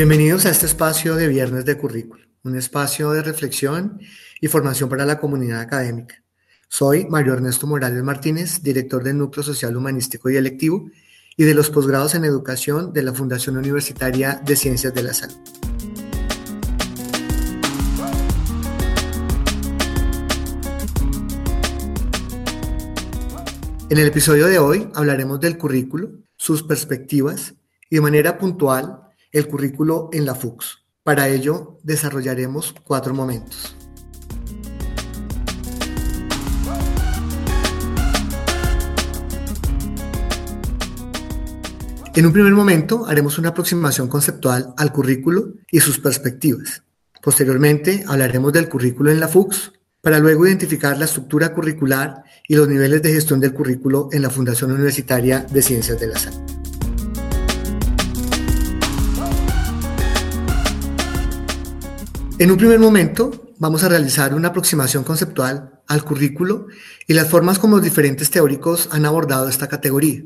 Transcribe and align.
Bienvenidos 0.00 0.46
a 0.46 0.50
este 0.50 0.64
espacio 0.64 1.14
de 1.14 1.28
Viernes 1.28 1.66
de 1.66 1.76
Currículo, 1.76 2.24
un 2.42 2.56
espacio 2.56 3.10
de 3.10 3.22
reflexión 3.22 4.00
y 4.40 4.48
formación 4.48 4.88
para 4.88 5.04
la 5.04 5.20
comunidad 5.20 5.60
académica. 5.60 6.24
Soy 6.70 7.04
Mario 7.04 7.34
Ernesto 7.34 7.66
Morales 7.66 8.02
Martínez, 8.02 8.62
director 8.62 9.04
del 9.04 9.18
Núcleo 9.18 9.42
Social 9.42 9.76
Humanístico 9.76 10.30
y 10.30 10.38
Electivo 10.38 10.88
y 11.36 11.44
de 11.44 11.52
los 11.52 11.68
posgrados 11.68 12.14
en 12.14 12.24
Educación 12.24 12.94
de 12.94 13.02
la 13.02 13.12
Fundación 13.12 13.58
Universitaria 13.58 14.40
de 14.42 14.56
Ciencias 14.56 14.94
de 14.94 15.02
la 15.02 15.12
Salud. 15.12 15.36
En 23.90 23.98
el 23.98 24.06
episodio 24.06 24.46
de 24.46 24.58
hoy 24.58 24.88
hablaremos 24.94 25.40
del 25.40 25.58
currículo, 25.58 26.12
sus 26.38 26.62
perspectivas 26.62 27.52
y 27.90 27.96
de 27.96 28.00
manera 28.00 28.38
puntual 28.38 29.09
el 29.32 29.48
currículo 29.48 30.08
en 30.12 30.26
la 30.26 30.34
FUX. 30.34 30.84
Para 31.02 31.28
ello 31.28 31.78
desarrollaremos 31.82 32.74
cuatro 32.84 33.14
momentos. 33.14 33.76
En 42.14 42.26
un 42.26 42.32
primer 42.32 42.52
momento 42.52 43.06
haremos 43.06 43.38
una 43.38 43.50
aproximación 43.50 44.08
conceptual 44.08 44.74
al 44.76 44.92
currículo 44.92 45.54
y 45.70 45.78
sus 45.80 46.00
perspectivas. 46.00 46.82
Posteriormente 47.22 48.04
hablaremos 48.06 48.52
del 48.52 48.68
currículo 48.68 49.10
en 49.10 49.20
la 49.20 49.28
FUX 49.28 49.72
para 50.00 50.18
luego 50.18 50.46
identificar 50.46 50.98
la 50.98 51.04
estructura 51.04 51.54
curricular 51.54 52.24
y 52.48 52.56
los 52.56 52.68
niveles 52.68 53.02
de 53.02 53.12
gestión 53.12 53.38
del 53.38 53.54
currículo 53.54 54.08
en 54.12 54.22
la 54.22 54.30
Fundación 54.30 54.72
Universitaria 54.72 55.46
de 55.50 55.62
Ciencias 55.62 56.00
de 56.00 56.06
la 56.08 56.18
Salud. 56.18 56.59
En 62.40 62.50
un 62.50 62.56
primer 62.56 62.78
momento, 62.78 63.52
vamos 63.58 63.84
a 63.84 63.90
realizar 63.90 64.32
una 64.32 64.48
aproximación 64.48 65.04
conceptual 65.04 65.82
al 65.86 66.02
currículo 66.02 66.68
y 67.06 67.12
las 67.12 67.28
formas 67.28 67.58
como 67.58 67.76
los 67.76 67.84
diferentes 67.84 68.30
teóricos 68.30 68.88
han 68.92 69.04
abordado 69.04 69.46
esta 69.46 69.68
categoría. 69.68 70.22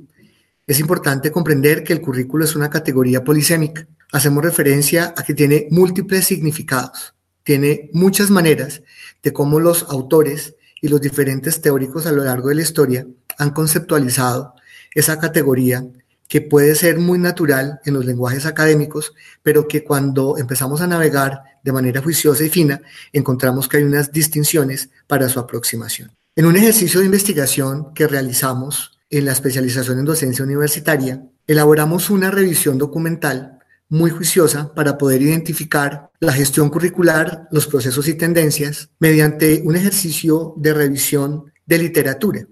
Es 0.65 0.79
importante 0.79 1.33
comprender 1.33 1.83
que 1.83 1.93
el 1.93 2.01
currículo 2.01 2.45
es 2.45 2.55
una 2.55 2.71
categoría 2.71 3.25
polisémica. 3.25 3.89
Hacemos 4.13 4.45
referencia 4.45 5.13
a 5.17 5.25
que 5.25 5.35
tiene 5.35 5.67
múltiples 5.73 6.25
significados, 6.25 7.17
tiene 7.43 7.91
muchas 7.93 8.31
maneras 8.31 8.83
de 9.21 9.33
cómo 9.33 9.59
los 9.59 9.83
autores 9.89 10.55
y 10.81 10.87
los 10.87 11.01
diferentes 11.01 11.61
teóricos 11.61 12.07
a 12.07 12.13
lo 12.13 12.23
largo 12.23 12.51
de 12.51 12.55
la 12.55 12.63
historia 12.63 13.09
han 13.39 13.51
conceptualizado 13.51 14.55
esa 14.95 15.19
categoría 15.19 15.85
que 16.29 16.41
puede 16.41 16.75
ser 16.75 16.99
muy 16.99 17.19
natural 17.19 17.81
en 17.85 17.95
los 17.95 18.05
lenguajes 18.05 18.47
académicos, 18.47 19.15
pero 19.43 19.69
que 19.69 19.85
cuando 19.85 20.37
empezamos 20.39 20.81
a 20.81 20.87
navegar 20.87 21.43
de 21.63 21.73
manera 21.73 22.03
juiciosa 22.03 22.45
y 22.45 22.51
fina, 22.51 22.81
encontramos 23.13 23.69
que 23.69 23.79
hay 23.79 23.85
unas 23.85 24.13
distinciones 24.13 24.91
para 25.07 25.29
su 25.29 25.39
aproximación. 25.39 26.13
En 26.37 26.47
un 26.47 26.57
ejercicio 26.57 27.01
de 27.01 27.07
investigación 27.07 27.95
que 27.95 28.09
realizamos 28.09 28.99
en 29.11 29.25
la 29.25 29.33
especialización 29.33 29.99
en 29.99 30.05
docencia 30.05 30.45
universitaria, 30.45 31.23
elaboramos 31.47 32.11
una 32.11 32.31
revisión 32.31 32.79
documental 32.79 33.59
muy 33.89 34.11
juiciosa 34.11 34.75
para 34.75 34.99
poder 34.99 35.23
identificar 35.23 36.11
la 36.19 36.33
gestión 36.33 36.71
curricular, 36.71 37.47
los 37.53 37.67
procesos 37.67 38.09
y 38.09 38.15
tendencias 38.15 38.91
mediante 38.99 39.63
un 39.65 39.77
ejercicio 39.77 40.55
de 40.57 40.75
revisión 40.75 41.53
de 41.67 41.79
literatura. 41.79 42.47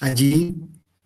Allí 0.00 0.56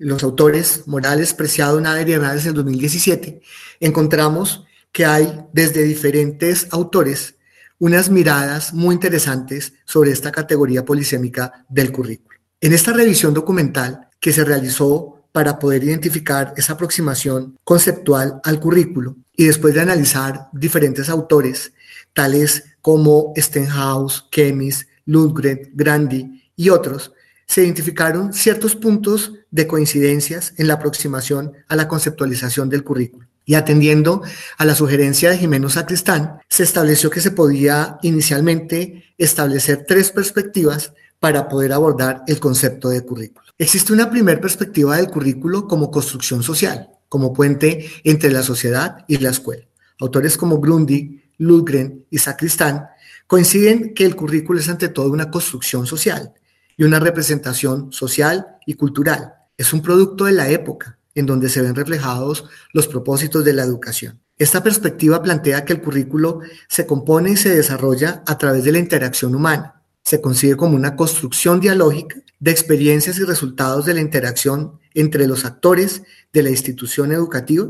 los 0.03 0.23
autores 0.25 0.83
Morales, 0.87 1.33
Preciado, 1.33 1.81
Nader 1.81 2.09
y 2.09 2.13
Hernández 2.13 2.47
en 2.47 2.55
2017, 2.55 3.41
encontramos 3.81 4.65
que 4.91 5.07
hay 5.07 5.47
desde 5.53 5.85
diferentes 5.85 6.67
autores 6.71 7.37
unas 7.79 8.11
miradas 8.11 8.75
muy 8.75 8.95
interesantes 8.95 9.75
sobre 9.85 10.13
esta 10.13 10.31
categoría 10.31 10.85
polisémica 10.85 11.65
del 11.69 11.91
currículo. 11.91 12.39
En 12.61 12.73
esta 12.73 12.93
revisión 12.93 13.35
documental 13.35 14.09
que 14.21 14.33
se 14.33 14.45
realizó 14.45 15.27
para 15.33 15.59
poder 15.59 15.85
identificar 15.85 16.53
esa 16.57 16.75
aproximación 16.75 17.59
conceptual 17.65 18.41
al 18.45 18.61
currículo 18.61 19.17
y 19.37 19.47
después 19.47 19.75
de 19.75 19.81
analizar 19.81 20.49
diferentes 20.53 21.09
autores, 21.09 21.73
tales 22.13 22.65
como 22.81 23.33
Stenhouse, 23.37 24.27
Kemis, 24.31 24.87
Lundgren, 25.07 25.71
Grandi 25.75 26.51
y 26.55 26.69
otros, 26.69 27.13
se 27.53 27.63
identificaron 27.63 28.33
ciertos 28.33 28.75
puntos 28.75 29.35
de 29.51 29.67
coincidencias 29.67 30.55
en 30.57 30.69
la 30.69 30.75
aproximación 30.75 31.53
a 31.69 31.77
la 31.77 31.87
conceptualización 31.87 32.71
del 32.71 32.83
currículo. 32.83 33.29
Y 33.45 33.57
atendiendo 33.57 34.23
a 34.57 34.65
la 34.65 34.75
sugerencia 34.75 35.29
de 35.29 35.37
Jimeno 35.37 35.69
Sacristán, 35.69 36.39
se 36.49 36.63
estableció 36.63 37.11
que 37.11 37.21
se 37.21 37.31
podía 37.31 37.99
inicialmente 38.01 39.05
establecer 39.19 39.85
tres 39.87 40.13
perspectivas 40.13 40.95
para 41.21 41.47
poder 41.47 41.75
abordar 41.75 42.23
el 42.27 42.41
concepto 42.41 42.89
de 42.89 43.05
currículo. 43.05 43.45
Existe 43.59 43.93
una 43.93 44.09
primera 44.09 44.41
perspectiva 44.41 44.97
del 44.97 45.09
currículo 45.11 45.69
como 45.69 45.91
construcción 45.91 46.43
social, 46.43 46.89
como 47.11 47.35
puente 47.35 47.87
entre 48.03 48.31
la 48.31 48.43
sociedad 48.43 49.05
y 49.09 49.19
la 49.19 49.29
escuela. 49.29 49.67
Autores 50.01 50.39
como 50.39 50.59
Grundy, 50.59 51.23
Lundgren 51.37 52.07
y 52.09 52.17
Sacristán 52.17 52.87
coinciden 53.27 53.93
que 53.93 54.07
el 54.07 54.17
currículo 54.17 54.59
es 54.59 54.71
ante 54.71 54.89
todo 54.89 55.11
una 55.11 55.31
construcción 55.31 55.87
social, 55.87 56.33
y 56.77 56.85
una 56.85 57.01
representación 57.01 57.93
social 57.93 58.47
y 58.67 58.75
cultural. 58.75 59.35
Es 59.57 59.73
un 59.73 59.83
producto 59.83 60.25
de 60.25 60.33
la 60.33 60.49
época 60.49 60.99
en 61.15 61.27
donde 61.27 61.49
se 61.49 61.63
ven 61.63 61.75
reflejados 61.75 62.45
los 62.73 62.89
propósitos 62.89 63.45
de 63.45 63.53
la 63.53 63.63
educación. 63.63 64.21
Esta 64.39 64.63
perspectiva 64.63 65.23
plantea 65.23 65.65
que 65.65 65.75
el 65.75 65.83
currículo 65.83 66.41
se 66.69 66.87
compone 66.87 67.33
y 67.33 67.37
se 67.37 67.55
desarrolla 67.55 68.23
a 68.27 68.39
través 68.39 68.65
de 68.65 68.73
la 68.73 68.79
interacción 68.79 69.35
humana. 69.35 69.83
Se 70.03 70.21
concibe 70.21 70.57
como 70.57 70.75
una 70.75 70.97
construcción 70.97 71.61
dialógica 71.61 72.17
de 72.41 72.51
experiencias 72.51 73.19
y 73.19 73.25
resultados 73.25 73.87
de 73.87 73.95
la 73.95 74.01
interacción 74.01 74.81
entre 74.95 75.27
los 75.27 75.45
actores 75.45 76.03
de 76.33 76.43
la 76.43 76.51
institución 76.51 77.13
educativa 77.13 77.69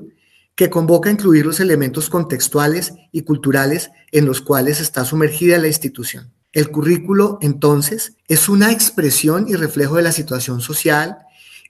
que 0.54 0.70
convoca 0.70 1.08
a 1.08 1.12
incluir 1.12 1.44
los 1.44 1.60
elementos 1.60 2.08
contextuales 2.08 2.94
y 3.10 3.22
culturales 3.22 3.90
en 4.10 4.26
los 4.26 4.40
cuales 4.40 4.80
está 4.80 5.04
sumergida 5.04 5.58
la 5.58 5.68
institución. 5.68 6.32
El 6.52 6.70
currículo, 6.70 7.38
entonces, 7.40 8.16
es 8.28 8.48
una 8.48 8.72
expresión 8.72 9.46
y 9.48 9.54
reflejo 9.54 9.96
de 9.96 10.02
la 10.02 10.12
situación 10.12 10.60
social 10.60 11.18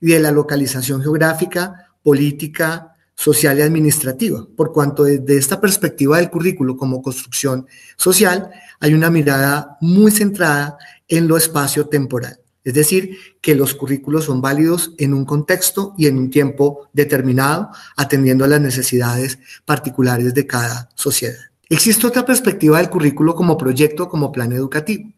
y 0.00 0.08
de 0.08 0.20
la 0.20 0.32
localización 0.32 1.00
geográfica, 1.00 1.92
política, 2.02 2.96
social 3.14 3.58
y 3.58 3.62
administrativa, 3.62 4.44
por 4.56 4.72
cuanto 4.72 5.04
desde 5.04 5.36
esta 5.36 5.60
perspectiva 5.60 6.16
del 6.16 6.30
currículo 6.30 6.76
como 6.76 7.02
construcción 7.02 7.66
social 7.96 8.50
hay 8.80 8.94
una 8.94 9.10
mirada 9.10 9.76
muy 9.80 10.10
centrada 10.10 10.76
en 11.06 11.28
lo 11.28 11.36
espacio-temporal. 11.36 12.40
Es 12.64 12.74
decir, 12.74 13.16
que 13.40 13.54
los 13.54 13.74
currículos 13.74 14.24
son 14.24 14.40
válidos 14.40 14.92
en 14.98 15.14
un 15.14 15.24
contexto 15.24 15.94
y 15.96 16.06
en 16.06 16.16
un 16.16 16.30
tiempo 16.30 16.88
determinado, 16.92 17.70
atendiendo 17.96 18.44
a 18.44 18.48
las 18.48 18.60
necesidades 18.60 19.38
particulares 19.64 20.34
de 20.34 20.46
cada 20.46 20.88
sociedad. 20.94 21.51
Existe 21.72 22.06
otra 22.06 22.26
perspectiva 22.26 22.76
del 22.76 22.90
currículo 22.90 23.34
como 23.34 23.56
proyecto, 23.56 24.10
como 24.10 24.30
plan 24.30 24.52
educativo. 24.52 25.10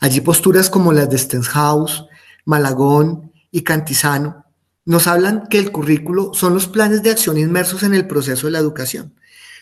Allí 0.00 0.22
posturas 0.22 0.70
como 0.70 0.90
las 0.90 1.10
de 1.10 1.18
Stenhouse, 1.18 2.06
Malagón 2.46 3.30
y 3.50 3.60
Cantizano 3.60 4.46
nos 4.86 5.06
hablan 5.06 5.48
que 5.50 5.58
el 5.58 5.70
currículo 5.70 6.32
son 6.32 6.54
los 6.54 6.66
planes 6.66 7.02
de 7.02 7.10
acción 7.10 7.36
inmersos 7.36 7.82
en 7.82 7.92
el 7.92 8.06
proceso 8.06 8.46
de 8.46 8.52
la 8.52 8.58
educación, 8.58 9.14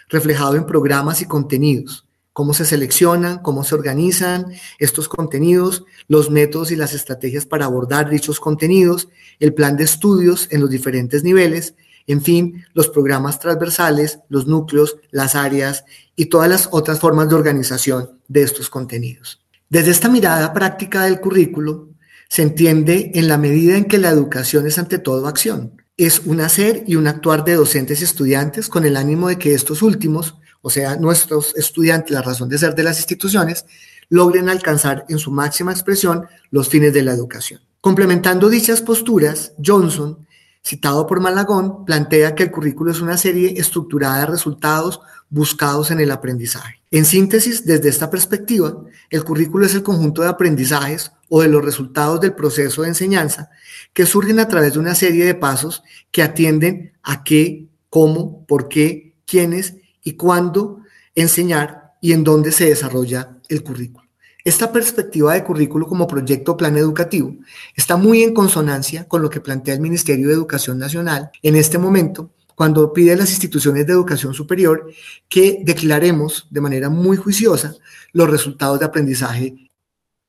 reflejado 0.08 0.54
en 0.54 0.66
programas 0.66 1.20
y 1.20 1.24
contenidos, 1.24 2.06
cómo 2.32 2.54
se 2.54 2.64
seleccionan, 2.64 3.38
cómo 3.38 3.64
se 3.64 3.74
organizan 3.74 4.52
estos 4.78 5.08
contenidos, 5.08 5.84
los 6.06 6.30
métodos 6.30 6.70
y 6.70 6.76
las 6.76 6.92
estrategias 6.92 7.44
para 7.44 7.64
abordar 7.64 8.08
dichos 8.08 8.38
contenidos, 8.38 9.08
el 9.40 9.52
plan 9.52 9.76
de 9.76 9.82
estudios 9.82 10.46
en 10.52 10.60
los 10.60 10.70
diferentes 10.70 11.24
niveles, 11.24 11.74
en 12.12 12.22
fin, 12.22 12.64
los 12.74 12.88
programas 12.88 13.38
transversales, 13.38 14.20
los 14.28 14.46
núcleos, 14.46 14.96
las 15.10 15.34
áreas 15.34 15.84
y 16.16 16.26
todas 16.26 16.48
las 16.48 16.68
otras 16.72 17.00
formas 17.00 17.28
de 17.28 17.34
organización 17.34 18.18
de 18.28 18.42
estos 18.42 18.70
contenidos. 18.70 19.40
Desde 19.68 19.90
esta 19.90 20.08
mirada 20.08 20.52
práctica 20.52 21.04
del 21.04 21.20
currículo, 21.20 21.90
se 22.28 22.42
entiende 22.42 23.10
en 23.14 23.28
la 23.28 23.38
medida 23.38 23.76
en 23.76 23.84
que 23.84 23.98
la 23.98 24.10
educación 24.10 24.66
es 24.66 24.78
ante 24.78 24.98
todo 24.98 25.26
acción. 25.26 25.82
Es 25.96 26.20
un 26.20 26.40
hacer 26.40 26.84
y 26.86 26.96
un 26.96 27.06
actuar 27.06 27.44
de 27.44 27.54
docentes 27.54 28.00
y 28.00 28.04
estudiantes 28.04 28.68
con 28.68 28.84
el 28.84 28.96
ánimo 28.96 29.28
de 29.28 29.38
que 29.38 29.52
estos 29.52 29.82
últimos, 29.82 30.36
o 30.62 30.70
sea, 30.70 30.96
nuestros 30.96 31.54
estudiantes, 31.56 32.12
la 32.12 32.22
razón 32.22 32.48
de 32.48 32.58
ser 32.58 32.74
de 32.74 32.84
las 32.84 32.98
instituciones, 32.98 33.66
logren 34.08 34.48
alcanzar 34.48 35.04
en 35.08 35.18
su 35.18 35.30
máxima 35.30 35.72
expresión 35.72 36.26
los 36.50 36.68
fines 36.68 36.92
de 36.92 37.02
la 37.02 37.12
educación. 37.12 37.60
Complementando 37.80 38.48
dichas 38.48 38.80
posturas, 38.80 39.52
Johnson 39.64 40.26
citado 40.62 41.06
por 41.06 41.20
Malagón, 41.20 41.84
plantea 41.84 42.34
que 42.34 42.42
el 42.44 42.50
currículo 42.50 42.90
es 42.90 43.00
una 43.00 43.16
serie 43.16 43.54
estructurada 43.56 44.20
de 44.20 44.26
resultados 44.26 45.00
buscados 45.28 45.90
en 45.90 46.00
el 46.00 46.10
aprendizaje. 46.10 46.82
En 46.90 47.04
síntesis, 47.04 47.64
desde 47.64 47.88
esta 47.88 48.10
perspectiva, 48.10 48.84
el 49.10 49.24
currículo 49.24 49.64
es 49.64 49.74
el 49.74 49.82
conjunto 49.82 50.22
de 50.22 50.28
aprendizajes 50.28 51.12
o 51.28 51.40
de 51.40 51.48
los 51.48 51.64
resultados 51.64 52.20
del 52.20 52.34
proceso 52.34 52.82
de 52.82 52.88
enseñanza 52.88 53.50
que 53.92 54.06
surgen 54.06 54.40
a 54.40 54.48
través 54.48 54.74
de 54.74 54.80
una 54.80 54.94
serie 54.94 55.24
de 55.24 55.34
pasos 55.34 55.82
que 56.10 56.22
atienden 56.22 56.92
a 57.02 57.22
qué, 57.22 57.68
cómo, 57.88 58.44
por 58.46 58.68
qué, 58.68 59.14
quiénes 59.24 59.76
y 60.02 60.14
cuándo 60.14 60.80
enseñar 61.14 61.92
y 62.00 62.12
en 62.12 62.24
dónde 62.24 62.50
se 62.50 62.66
desarrolla 62.66 63.36
el 63.48 63.62
currículo. 63.62 64.09
Esta 64.50 64.72
perspectiva 64.72 65.34
de 65.34 65.44
currículo 65.44 65.86
como 65.86 66.08
proyecto 66.08 66.56
plan 66.56 66.76
educativo 66.76 67.36
está 67.76 67.96
muy 67.96 68.24
en 68.24 68.34
consonancia 68.34 69.06
con 69.06 69.22
lo 69.22 69.30
que 69.30 69.40
plantea 69.40 69.74
el 69.74 69.80
Ministerio 69.80 70.26
de 70.26 70.34
Educación 70.34 70.76
Nacional 70.76 71.30
en 71.40 71.54
este 71.54 71.78
momento 71.78 72.32
cuando 72.56 72.92
pide 72.92 73.12
a 73.12 73.16
las 73.16 73.30
instituciones 73.30 73.86
de 73.86 73.92
educación 73.92 74.34
superior 74.34 74.90
que 75.28 75.62
declaremos 75.64 76.48
de 76.50 76.60
manera 76.60 76.90
muy 76.90 77.16
juiciosa 77.16 77.76
los 78.12 78.28
resultados 78.28 78.80
de 78.80 78.86
aprendizaje. 78.86 79.70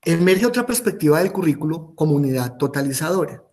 Emerge 0.03 0.45
otra 0.45 0.67
perspectiva 0.67 1.17
del 1.17 1.31
currículo 1.31 1.91
como 1.95 2.13
unidad 2.13 2.57
totalizadora. 2.57 3.43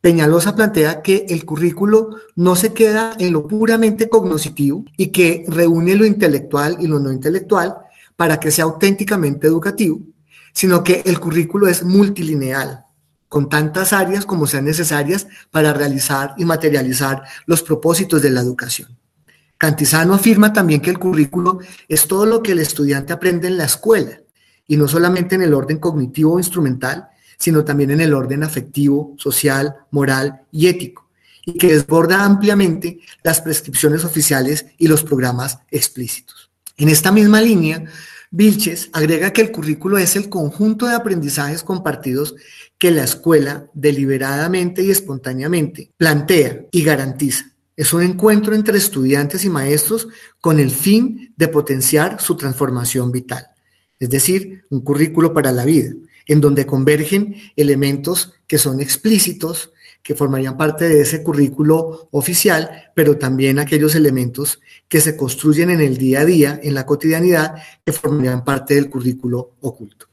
Peñalosa 0.00 0.54
plantea 0.54 1.02
que 1.02 1.26
el 1.30 1.44
currículo 1.44 2.10
no 2.36 2.54
se 2.54 2.72
queda 2.72 3.16
en 3.18 3.32
lo 3.32 3.48
puramente 3.48 4.08
cognoscitivo 4.08 4.84
y 4.96 5.08
que 5.08 5.44
reúne 5.48 5.96
lo 5.96 6.06
intelectual 6.06 6.76
y 6.78 6.86
lo 6.86 7.00
no 7.00 7.10
intelectual 7.10 7.74
para 8.22 8.38
que 8.38 8.52
sea 8.52 8.66
auténticamente 8.66 9.48
educativo, 9.48 10.00
sino 10.52 10.84
que 10.84 11.02
el 11.06 11.18
currículo 11.18 11.66
es 11.66 11.82
multilineal, 11.82 12.84
con 13.28 13.48
tantas 13.48 13.92
áreas 13.92 14.24
como 14.26 14.46
sean 14.46 14.64
necesarias 14.64 15.26
para 15.50 15.72
realizar 15.72 16.32
y 16.36 16.44
materializar 16.44 17.24
los 17.46 17.64
propósitos 17.64 18.22
de 18.22 18.30
la 18.30 18.40
educación. 18.40 18.96
Cantizano 19.58 20.14
afirma 20.14 20.52
también 20.52 20.80
que 20.80 20.90
el 20.90 21.00
currículo 21.00 21.58
es 21.88 22.06
todo 22.06 22.26
lo 22.26 22.44
que 22.44 22.52
el 22.52 22.60
estudiante 22.60 23.12
aprende 23.12 23.48
en 23.48 23.56
la 23.56 23.64
escuela, 23.64 24.20
y 24.68 24.76
no 24.76 24.86
solamente 24.86 25.34
en 25.34 25.42
el 25.42 25.52
orden 25.52 25.78
cognitivo 25.78 26.34
o 26.34 26.38
instrumental, 26.38 27.08
sino 27.40 27.64
también 27.64 27.90
en 27.90 28.02
el 28.02 28.14
orden 28.14 28.44
afectivo, 28.44 29.16
social, 29.18 29.78
moral 29.90 30.42
y 30.52 30.68
ético, 30.68 31.10
y 31.44 31.54
que 31.54 31.72
desborda 31.72 32.24
ampliamente 32.24 33.00
las 33.24 33.40
prescripciones 33.40 34.04
oficiales 34.04 34.66
y 34.78 34.86
los 34.86 35.02
programas 35.02 35.58
explícitos. 35.72 36.52
En 36.76 36.88
esta 36.88 37.12
misma 37.12 37.40
línea, 37.40 37.84
Vilches 38.34 38.88
agrega 38.94 39.34
que 39.34 39.42
el 39.42 39.52
currículo 39.52 39.98
es 39.98 40.16
el 40.16 40.30
conjunto 40.30 40.86
de 40.86 40.94
aprendizajes 40.94 41.62
compartidos 41.62 42.34
que 42.78 42.90
la 42.90 43.04
escuela 43.04 43.66
deliberadamente 43.74 44.82
y 44.82 44.90
espontáneamente 44.90 45.92
plantea 45.98 46.64
y 46.72 46.82
garantiza. 46.82 47.52
Es 47.76 47.92
un 47.92 48.02
encuentro 48.02 48.54
entre 48.54 48.78
estudiantes 48.78 49.44
y 49.44 49.50
maestros 49.50 50.08
con 50.40 50.58
el 50.58 50.70
fin 50.70 51.34
de 51.36 51.48
potenciar 51.48 52.22
su 52.22 52.34
transformación 52.38 53.12
vital, 53.12 53.48
es 53.98 54.08
decir, 54.08 54.64
un 54.70 54.80
currículo 54.80 55.34
para 55.34 55.52
la 55.52 55.66
vida 55.66 55.92
en 56.26 56.40
donde 56.40 56.64
convergen 56.64 57.36
elementos 57.56 58.32
que 58.46 58.56
son 58.56 58.80
explícitos, 58.80 59.72
que 60.02 60.14
formarían 60.14 60.56
parte 60.56 60.88
de 60.88 61.00
ese 61.00 61.22
currículo 61.22 62.08
oficial, 62.10 62.90
pero 62.94 63.18
también 63.18 63.58
aquellos 63.58 63.94
elementos 63.94 64.60
que 64.88 65.00
se 65.00 65.16
construyen 65.16 65.70
en 65.70 65.80
el 65.80 65.96
día 65.96 66.20
a 66.20 66.24
día, 66.24 66.60
en 66.62 66.74
la 66.74 66.84
cotidianidad, 66.86 67.54
que 67.84 67.92
formarían 67.92 68.44
parte 68.44 68.74
del 68.74 68.90
currículo 68.90 69.52
oculto. 69.60 70.06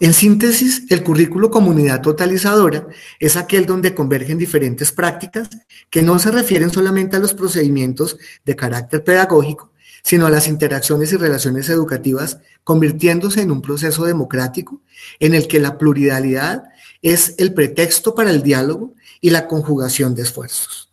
En 0.00 0.14
síntesis, 0.14 0.84
el 0.90 1.02
currículo 1.02 1.50
comunidad 1.50 2.00
totalizadora 2.00 2.88
es 3.20 3.36
aquel 3.36 3.66
donde 3.66 3.94
convergen 3.94 4.38
diferentes 4.38 4.90
prácticas 4.90 5.48
que 5.90 6.02
no 6.02 6.18
se 6.18 6.30
refieren 6.30 6.70
solamente 6.70 7.16
a 7.16 7.20
los 7.20 7.34
procedimientos 7.34 8.18
de 8.44 8.56
carácter 8.56 9.04
pedagógico, 9.04 9.72
sino 10.02 10.26
a 10.26 10.30
las 10.30 10.48
interacciones 10.48 11.12
y 11.12 11.16
relaciones 11.16 11.68
educativas, 11.68 12.38
convirtiéndose 12.64 13.42
en 13.42 13.52
un 13.52 13.62
proceso 13.62 14.04
democrático 14.04 14.80
en 15.20 15.34
el 15.34 15.46
que 15.46 15.60
la 15.60 15.78
pluralidad 15.78 16.64
es 17.00 17.34
el 17.38 17.54
pretexto 17.54 18.14
para 18.14 18.30
el 18.30 18.42
diálogo 18.42 18.94
y 19.22 19.30
la 19.30 19.48
conjugación 19.48 20.14
de 20.14 20.20
esfuerzos. 20.20 20.90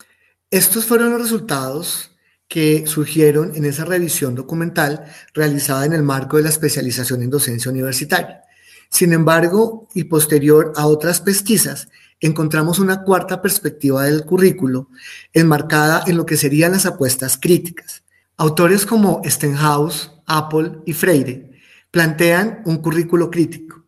Estos 0.50 0.86
fueron 0.86 1.10
los 1.10 1.20
resultados 1.20 2.12
que 2.48 2.86
surgieron 2.86 3.54
en 3.54 3.66
esa 3.66 3.84
revisión 3.84 4.34
documental 4.34 5.04
realizada 5.34 5.84
en 5.84 5.92
el 5.92 6.02
marco 6.02 6.38
de 6.38 6.44
la 6.44 6.48
especialización 6.48 7.22
en 7.22 7.28
docencia 7.28 7.70
universitaria. 7.70 8.44
Sin 8.88 9.12
embargo, 9.12 9.86
y 9.94 10.04
posterior 10.04 10.72
a 10.76 10.86
otras 10.86 11.20
pesquisas, 11.20 11.88
encontramos 12.20 12.78
una 12.78 13.02
cuarta 13.02 13.42
perspectiva 13.42 14.04
del 14.04 14.24
currículo 14.24 14.88
enmarcada 15.34 16.04
en 16.06 16.16
lo 16.16 16.24
que 16.24 16.38
serían 16.38 16.72
las 16.72 16.86
apuestas 16.86 17.36
críticas, 17.36 18.02
Autores 18.40 18.86
como 18.86 19.20
Stenhouse, 19.22 20.12
Apple 20.24 20.78
y 20.86 20.94
Freire 20.94 21.50
plantean 21.90 22.62
un 22.64 22.78
currículo 22.78 23.30
crítico, 23.30 23.79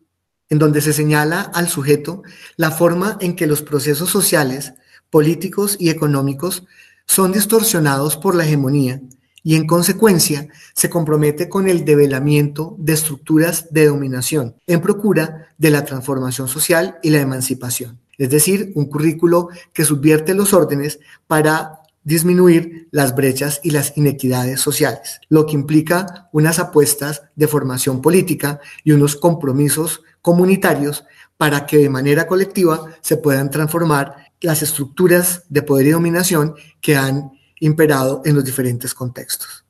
en 0.53 0.59
donde 0.59 0.81
se 0.81 0.93
señala 0.93 1.41
al 1.41 1.67
sujeto 1.67 2.21
la 2.57 2.69
forma 2.69 3.17
en 3.21 3.35
que 3.35 3.47
los 3.47 3.63
procesos 3.63 4.11
sociales, 4.11 4.73
políticos 5.09 5.77
y 5.79 5.89
económicos 5.89 6.63
son 7.07 7.31
distorsionados 7.31 8.17
por 8.17 8.35
la 8.35 8.45
hegemonía 8.45 9.01
y 9.41 9.55
en 9.55 9.65
consecuencia 9.65 10.47
se 10.75 10.91
compromete 10.91 11.49
con 11.49 11.67
el 11.67 11.85
develamiento 11.85 12.75
de 12.77 12.93
estructuras 12.93 13.73
de 13.73 13.87
dominación 13.87 14.55
en 14.67 14.79
procura 14.79 15.47
de 15.57 15.71
la 15.71 15.85
transformación 15.85 16.47
social 16.47 16.99
y 17.01 17.09
la 17.09 17.21
emancipación. 17.21 17.99
Es 18.19 18.29
decir, 18.29 18.73
un 18.75 18.85
currículo 18.85 19.49
que 19.73 19.85
subvierte 19.85 20.35
los 20.35 20.53
órdenes 20.53 20.99
para 21.25 21.79
disminuir 22.03 22.89
las 22.91 23.15
brechas 23.15 23.59
y 23.63 23.71
las 23.71 23.97
inequidades 23.97 24.59
sociales, 24.59 25.19
lo 25.29 25.47
que 25.47 25.53
implica 25.53 26.29
unas 26.31 26.59
apuestas 26.59 27.23
de 27.35 27.47
formación 27.47 28.03
política 28.03 28.59
y 28.83 28.91
unos 28.91 29.15
compromisos 29.15 30.03
comunitarios 30.23 31.03
para 31.37 31.67
que 31.67 31.77
de 31.77 31.89
manera 31.89 32.25
colectiva 32.25 32.85
se 33.01 33.17
puedan 33.17 33.51
transformar 33.51 34.31
las 34.41 34.63
estructuras 34.63 35.43
de 35.49 35.61
poder 35.61 35.87
y 35.87 35.91
dominación 35.91 36.55
que 36.81 36.95
han 36.95 37.33
imperado 37.59 38.21
en 38.25 38.33
los 38.35 38.43
diferentes 38.43 38.93
contextos. 38.93 39.65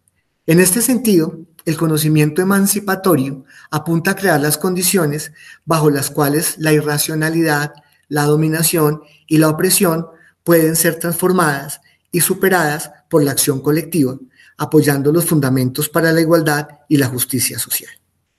En 0.46 0.60
este 0.60 0.82
sentido, 0.82 1.40
el 1.66 1.76
conocimiento 1.76 2.42
emancipatorio 2.42 3.46
apunta 3.72 4.12
a 4.12 4.16
crear 4.16 4.40
las 4.40 4.58
condiciones 4.58 5.32
bajo 5.66 5.90
las 5.90 6.12
cuales 6.12 6.56
la 6.60 6.72
irracionalidad, 6.72 7.74
la 8.08 8.26
dominación 8.26 9.02
y 9.28 9.38
la 9.38 9.50
opresión 9.50 10.08
pueden 10.44 10.76
ser 10.76 11.00
transformadas 11.00 11.82
y 12.12 12.20
superadas 12.20 12.92
por 13.10 13.24
la 13.24 13.32
acción 13.32 13.62
colectiva, 13.62 14.18
apoyando 14.58 15.12
los 15.12 15.26
fundamentos 15.26 15.90
para 15.90 16.12
la 16.12 16.22
igualdad 16.22 16.68
y 16.88 16.98
la 16.98 17.08
justicia 17.08 17.58
social. 17.58 17.90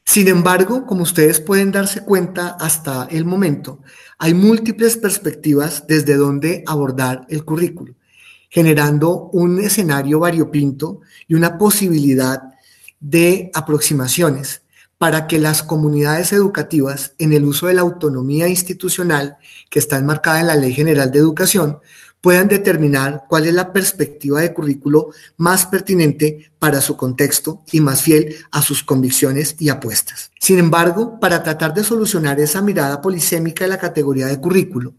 Sin 0.05 0.29
embargo, 0.29 0.87
como 0.87 1.03
ustedes 1.03 1.41
pueden 1.41 1.73
darse 1.73 2.05
cuenta 2.05 2.56
hasta 2.61 3.08
el 3.11 3.25
momento, 3.25 3.81
hay 4.19 4.34
múltiples 4.34 4.96
perspectivas 4.96 5.87
desde 5.89 6.15
donde 6.15 6.63
abordar 6.67 7.27
el 7.31 7.44
currículo, 7.44 7.94
generando 8.51 9.31
un 9.32 9.61
escenario 9.61 10.20
variopinto 10.20 11.01
y 11.27 11.34
una 11.34 11.58
posibilidad 11.58 12.43
de 13.01 13.51
aproximaciones 13.55 14.63
para 14.99 15.27
que 15.27 15.39
las 15.39 15.63
comunidades 15.63 16.32
educativas, 16.32 17.15
en 17.19 17.32
el 17.32 17.44
uso 17.44 17.67
de 17.67 17.75
la 17.75 17.82
autonomía 17.82 18.46
institucional 18.46 19.37
que 19.69 19.79
está 19.79 19.96
enmarcada 19.96 20.41
en 20.41 20.46
la 20.46 20.56
Ley 20.56 20.73
General 20.73 21.11
de 21.11 21.19
Educación, 21.19 21.79
puedan 22.25 22.49
determinar 22.49 23.27
cuál 23.29 23.45
es 23.45 23.53
la 23.53 23.71
perspectiva 23.71 24.41
de 24.41 24.55
currículo 24.55 25.11
más 25.37 25.67
pertinente 25.67 26.51
para 26.59 26.81
su 26.81 26.97
contexto 26.97 27.63
y 27.71 27.83
más 27.83 28.01
fiel 28.01 28.37
a 28.51 28.63
sus 28.63 28.83
convicciones 28.83 29.57
y 29.59 29.69
apuestas. 29.69 30.31
Sin 30.41 30.59
embargo, 30.59 31.21
para 31.21 31.43
tratar 31.43 31.75
de 31.75 31.85
solucionar 31.85 32.41
esa 32.41 32.63
mirada 32.63 33.03
polisémica 33.03 33.65
de 33.65 33.69
la 33.69 33.77
categoría 33.77 34.27
de 34.29 34.41
currículo, 34.41 34.95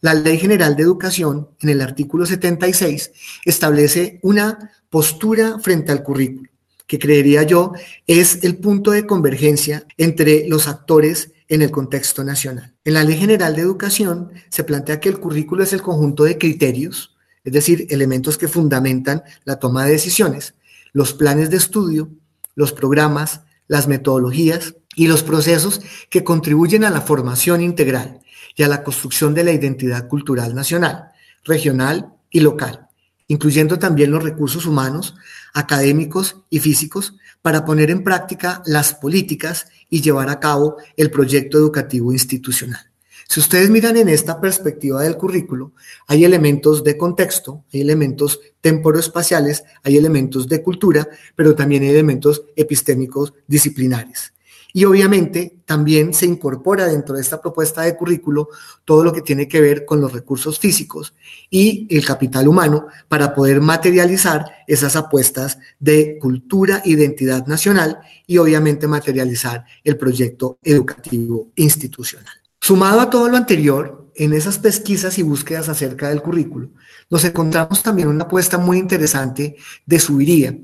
la 0.00 0.14
Ley 0.14 0.38
General 0.38 0.74
de 0.74 0.84
Educación, 0.84 1.50
en 1.60 1.68
el 1.68 1.82
artículo 1.82 2.24
76, 2.24 3.10
establece 3.44 4.18
una 4.22 4.72
postura 4.88 5.58
frente 5.58 5.92
al 5.92 6.02
currículo, 6.02 6.48
que 6.86 6.98
creería 6.98 7.42
yo 7.42 7.72
es 8.06 8.42
el 8.42 8.56
punto 8.56 8.92
de 8.92 9.06
convergencia 9.06 9.84
entre 9.98 10.48
los 10.48 10.66
actores 10.66 11.30
en 11.50 11.62
el 11.62 11.70
contexto 11.72 12.22
nacional. 12.24 12.74
En 12.84 12.94
la 12.94 13.02
Ley 13.02 13.18
General 13.18 13.54
de 13.54 13.62
Educación 13.62 14.32
se 14.48 14.64
plantea 14.64 15.00
que 15.00 15.08
el 15.08 15.18
currículo 15.18 15.64
es 15.64 15.72
el 15.72 15.82
conjunto 15.82 16.22
de 16.24 16.38
criterios, 16.38 17.16
es 17.42 17.52
decir, 17.52 17.88
elementos 17.90 18.38
que 18.38 18.46
fundamentan 18.46 19.24
la 19.44 19.58
toma 19.58 19.84
de 19.84 19.90
decisiones, 19.90 20.54
los 20.92 21.12
planes 21.12 21.50
de 21.50 21.56
estudio, 21.56 22.08
los 22.54 22.72
programas, 22.72 23.40
las 23.66 23.88
metodologías 23.88 24.76
y 24.94 25.08
los 25.08 25.24
procesos 25.24 25.80
que 26.08 26.22
contribuyen 26.22 26.84
a 26.84 26.90
la 26.90 27.00
formación 27.00 27.60
integral 27.62 28.20
y 28.54 28.62
a 28.62 28.68
la 28.68 28.84
construcción 28.84 29.34
de 29.34 29.42
la 29.42 29.52
identidad 29.52 30.06
cultural 30.06 30.54
nacional, 30.54 31.08
regional 31.44 32.14
y 32.30 32.40
local, 32.40 32.89
incluyendo 33.30 33.78
también 33.78 34.10
los 34.10 34.24
recursos 34.24 34.66
humanos, 34.66 35.14
académicos 35.54 36.42
y 36.50 36.58
físicos 36.58 37.14
para 37.42 37.64
poner 37.64 37.88
en 37.88 38.02
práctica 38.02 38.60
las 38.66 38.92
políticas 38.92 39.68
y 39.88 40.00
llevar 40.00 40.28
a 40.28 40.40
cabo 40.40 40.78
el 40.96 41.12
proyecto 41.12 41.56
educativo 41.56 42.12
institucional. 42.12 42.90
Si 43.28 43.38
ustedes 43.38 43.70
miran 43.70 43.96
en 43.96 44.08
esta 44.08 44.40
perspectiva 44.40 45.02
del 45.02 45.16
currículo, 45.16 45.74
hay 46.08 46.24
elementos 46.24 46.82
de 46.82 46.98
contexto, 46.98 47.64
hay 47.72 47.82
elementos 47.82 48.40
temporoespaciales, 48.60 49.62
hay 49.84 49.96
elementos 49.96 50.48
de 50.48 50.60
cultura, 50.60 51.08
pero 51.36 51.54
también 51.54 51.84
hay 51.84 51.90
elementos 51.90 52.42
epistémicos 52.56 53.32
disciplinares. 53.46 54.32
Y 54.72 54.84
obviamente 54.84 55.58
también 55.64 56.14
se 56.14 56.26
incorpora 56.26 56.86
dentro 56.86 57.14
de 57.14 57.22
esta 57.22 57.40
propuesta 57.40 57.82
de 57.82 57.96
currículo 57.96 58.48
todo 58.84 59.04
lo 59.04 59.12
que 59.12 59.22
tiene 59.22 59.48
que 59.48 59.60
ver 59.60 59.84
con 59.84 60.00
los 60.00 60.12
recursos 60.12 60.58
físicos 60.58 61.14
y 61.48 61.86
el 61.90 62.04
capital 62.04 62.48
humano 62.48 62.86
para 63.08 63.34
poder 63.34 63.60
materializar 63.60 64.44
esas 64.66 64.96
apuestas 64.96 65.58
de 65.78 66.18
cultura, 66.18 66.82
identidad 66.84 67.46
nacional 67.46 67.98
y 68.26 68.38
obviamente 68.38 68.86
materializar 68.86 69.64
el 69.84 69.96
proyecto 69.96 70.58
educativo 70.62 71.50
institucional. 71.56 72.34
Sumado 72.60 73.00
a 73.00 73.10
todo 73.10 73.28
lo 73.28 73.36
anterior, 73.36 74.00
en 74.14 74.34
esas 74.34 74.58
pesquisas 74.58 75.18
y 75.18 75.22
búsquedas 75.22 75.68
acerca 75.68 76.10
del 76.10 76.20
currículo, 76.20 76.70
nos 77.08 77.24
encontramos 77.24 77.82
también 77.82 78.08
una 78.08 78.24
apuesta 78.24 78.58
muy 78.58 78.78
interesante 78.78 79.56
de 79.86 79.98
subiría, 79.98 80.56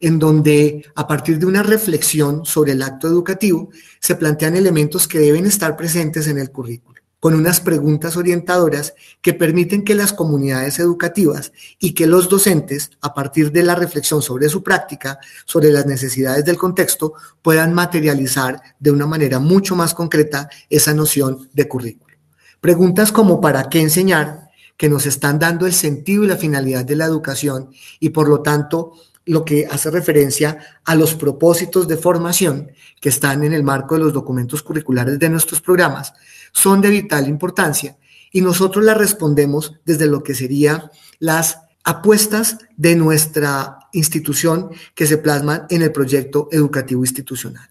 en 0.00 0.18
donde 0.18 0.84
a 0.94 1.06
partir 1.06 1.38
de 1.38 1.46
una 1.46 1.62
reflexión 1.62 2.44
sobre 2.44 2.72
el 2.72 2.82
acto 2.82 3.06
educativo 3.06 3.70
se 4.00 4.16
plantean 4.16 4.56
elementos 4.56 5.08
que 5.08 5.18
deben 5.18 5.46
estar 5.46 5.76
presentes 5.76 6.26
en 6.26 6.38
el 6.38 6.50
currículo, 6.50 7.00
con 7.20 7.34
unas 7.34 7.60
preguntas 7.60 8.16
orientadoras 8.16 8.94
que 9.22 9.32
permiten 9.32 9.84
que 9.84 9.94
las 9.94 10.12
comunidades 10.12 10.78
educativas 10.78 11.52
y 11.78 11.92
que 11.92 12.06
los 12.06 12.28
docentes, 12.28 12.90
a 13.00 13.14
partir 13.14 13.50
de 13.50 13.62
la 13.62 13.74
reflexión 13.74 14.20
sobre 14.22 14.48
su 14.48 14.62
práctica, 14.62 15.18
sobre 15.44 15.70
las 15.70 15.86
necesidades 15.86 16.44
del 16.44 16.56
contexto, 16.56 17.14
puedan 17.40 17.72
materializar 17.72 18.60
de 18.78 18.90
una 18.90 19.06
manera 19.06 19.38
mucho 19.38 19.74
más 19.76 19.94
concreta 19.94 20.48
esa 20.68 20.92
noción 20.92 21.48
de 21.52 21.68
currículo. 21.68 22.14
Preguntas 22.60 23.12
como 23.12 23.40
¿para 23.40 23.68
qué 23.68 23.80
enseñar? 23.80 24.44
que 24.76 24.88
nos 24.88 25.06
están 25.06 25.38
dando 25.38 25.66
el 25.66 25.72
sentido 25.72 26.24
y 26.24 26.26
la 26.26 26.36
finalidad 26.36 26.84
de 26.84 26.96
la 26.96 27.04
educación 27.04 27.70
y 28.00 28.10
por 28.10 28.28
lo 28.28 28.40
tanto 28.40 28.92
lo 29.26 29.44
que 29.44 29.66
hace 29.66 29.90
referencia 29.90 30.58
a 30.84 30.94
los 30.94 31.14
propósitos 31.14 31.88
de 31.88 31.96
formación 31.96 32.70
que 33.00 33.08
están 33.08 33.42
en 33.42 33.52
el 33.52 33.62
marco 33.62 33.94
de 33.94 34.02
los 34.02 34.12
documentos 34.12 34.62
curriculares 34.62 35.18
de 35.18 35.28
nuestros 35.28 35.60
programas, 35.60 36.12
son 36.52 36.80
de 36.80 36.90
vital 36.90 37.28
importancia 37.28 37.96
y 38.30 38.40
nosotros 38.40 38.84
las 38.84 38.98
respondemos 38.98 39.74
desde 39.84 40.06
lo 40.06 40.22
que 40.22 40.34
serían 40.34 40.90
las 41.18 41.58
apuestas 41.84 42.58
de 42.76 42.96
nuestra 42.96 43.78
institución 43.92 44.70
que 44.94 45.06
se 45.06 45.18
plasman 45.18 45.66
en 45.70 45.82
el 45.82 45.92
proyecto 45.92 46.48
educativo 46.50 47.02
institucional. 47.02 47.68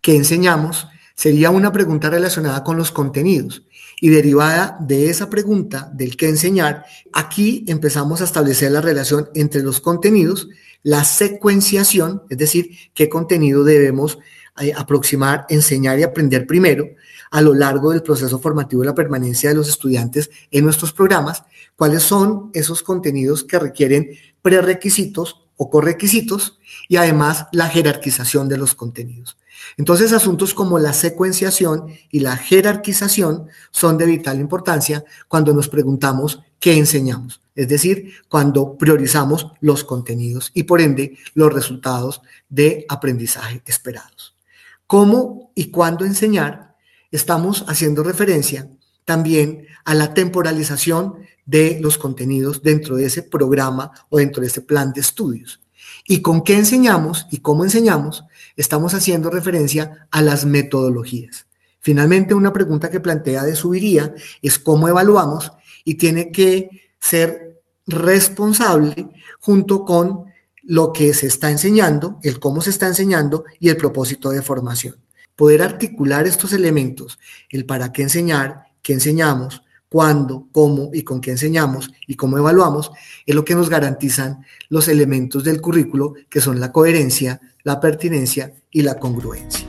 ¿Qué 0.00 0.16
enseñamos? 0.16 0.88
Sería 1.14 1.50
una 1.50 1.70
pregunta 1.70 2.08
relacionada 2.08 2.64
con 2.64 2.78
los 2.78 2.90
contenidos 2.90 3.62
y 4.00 4.08
derivada 4.08 4.78
de 4.80 5.10
esa 5.10 5.28
pregunta 5.28 5.90
del 5.92 6.16
qué 6.16 6.28
enseñar, 6.28 6.86
aquí 7.12 7.64
empezamos 7.68 8.22
a 8.22 8.24
establecer 8.24 8.72
la 8.72 8.80
relación 8.80 9.28
entre 9.34 9.62
los 9.62 9.80
contenidos 9.80 10.48
la 10.82 11.04
secuenciación, 11.04 12.22
es 12.30 12.38
decir, 12.38 12.70
qué 12.94 13.08
contenido 13.08 13.64
debemos 13.64 14.18
eh, 14.60 14.72
aproximar, 14.76 15.46
enseñar 15.48 15.98
y 15.98 16.02
aprender 16.02 16.46
primero 16.46 16.88
a 17.30 17.40
lo 17.40 17.54
largo 17.54 17.92
del 17.92 18.02
proceso 18.02 18.38
formativo 18.38 18.82
y 18.82 18.86
la 18.86 18.94
permanencia 18.94 19.50
de 19.50 19.56
los 19.56 19.68
estudiantes 19.68 20.30
en 20.50 20.64
nuestros 20.64 20.92
programas, 20.92 21.44
cuáles 21.76 22.02
son 22.02 22.50
esos 22.54 22.82
contenidos 22.82 23.44
que 23.44 23.58
requieren 23.58 24.10
prerequisitos 24.42 25.46
o 25.56 25.70
correquisitos 25.70 26.58
y 26.88 26.96
además 26.96 27.46
la 27.52 27.68
jerarquización 27.68 28.48
de 28.48 28.58
los 28.58 28.74
contenidos. 28.74 29.36
Entonces, 29.76 30.12
asuntos 30.12 30.54
como 30.54 30.78
la 30.78 30.92
secuenciación 30.92 31.86
y 32.10 32.20
la 32.20 32.36
jerarquización 32.36 33.46
son 33.70 33.98
de 33.98 34.06
vital 34.06 34.40
importancia 34.40 35.04
cuando 35.28 35.52
nos 35.52 35.68
preguntamos 35.68 36.40
qué 36.58 36.76
enseñamos, 36.76 37.40
es 37.54 37.68
decir, 37.68 38.12
cuando 38.28 38.76
priorizamos 38.76 39.48
los 39.60 39.84
contenidos 39.84 40.50
y 40.54 40.64
por 40.64 40.80
ende 40.80 41.16
los 41.34 41.52
resultados 41.52 42.20
de 42.48 42.84
aprendizaje 42.88 43.62
esperados. 43.66 44.36
¿Cómo 44.86 45.52
y 45.54 45.70
cuándo 45.70 46.04
enseñar? 46.04 46.76
Estamos 47.10 47.64
haciendo 47.68 48.02
referencia 48.02 48.68
también 49.04 49.66
a 49.84 49.94
la 49.94 50.14
temporalización 50.14 51.14
de 51.46 51.78
los 51.80 51.98
contenidos 51.98 52.62
dentro 52.62 52.96
de 52.96 53.06
ese 53.06 53.22
programa 53.22 53.90
o 54.08 54.18
dentro 54.18 54.42
de 54.42 54.48
ese 54.48 54.60
plan 54.60 54.92
de 54.92 55.00
estudios. 55.00 55.60
Y 56.06 56.22
con 56.22 56.42
qué 56.42 56.56
enseñamos 56.56 57.26
y 57.30 57.38
cómo 57.38 57.64
enseñamos, 57.64 58.24
estamos 58.56 58.94
haciendo 58.94 59.30
referencia 59.30 60.08
a 60.10 60.22
las 60.22 60.44
metodologías. 60.44 61.46
Finalmente, 61.80 62.34
una 62.34 62.52
pregunta 62.52 62.90
que 62.90 63.00
plantea 63.00 63.44
de 63.44 63.56
subiría 63.56 64.14
es 64.42 64.58
cómo 64.58 64.88
evaluamos 64.88 65.52
y 65.84 65.94
tiene 65.94 66.30
que 66.30 66.68
ser 67.00 67.62
responsable 67.86 69.08
junto 69.40 69.84
con 69.84 70.26
lo 70.62 70.92
que 70.92 71.14
se 71.14 71.26
está 71.26 71.50
enseñando, 71.50 72.18
el 72.22 72.38
cómo 72.38 72.60
se 72.60 72.70
está 72.70 72.86
enseñando 72.86 73.44
y 73.58 73.70
el 73.70 73.76
propósito 73.76 74.30
de 74.30 74.42
formación. 74.42 74.96
Poder 75.34 75.62
articular 75.62 76.26
estos 76.26 76.52
elementos, 76.52 77.18
el 77.48 77.64
para 77.64 77.92
qué 77.92 78.02
enseñar, 78.02 78.64
qué 78.82 78.92
enseñamos, 78.92 79.62
cuándo, 79.90 80.48
cómo 80.52 80.90
y 80.94 81.02
con 81.02 81.20
qué 81.20 81.32
enseñamos 81.32 81.90
y 82.06 82.14
cómo 82.14 82.38
evaluamos, 82.38 82.92
es 83.26 83.34
lo 83.34 83.44
que 83.44 83.56
nos 83.56 83.68
garantizan 83.68 84.46
los 84.68 84.88
elementos 84.88 85.44
del 85.44 85.60
currículo 85.60 86.14
que 86.30 86.40
son 86.40 86.60
la 86.60 86.72
coherencia, 86.72 87.40
la 87.64 87.80
pertinencia 87.80 88.54
y 88.70 88.82
la 88.82 88.98
congruencia. 88.98 89.66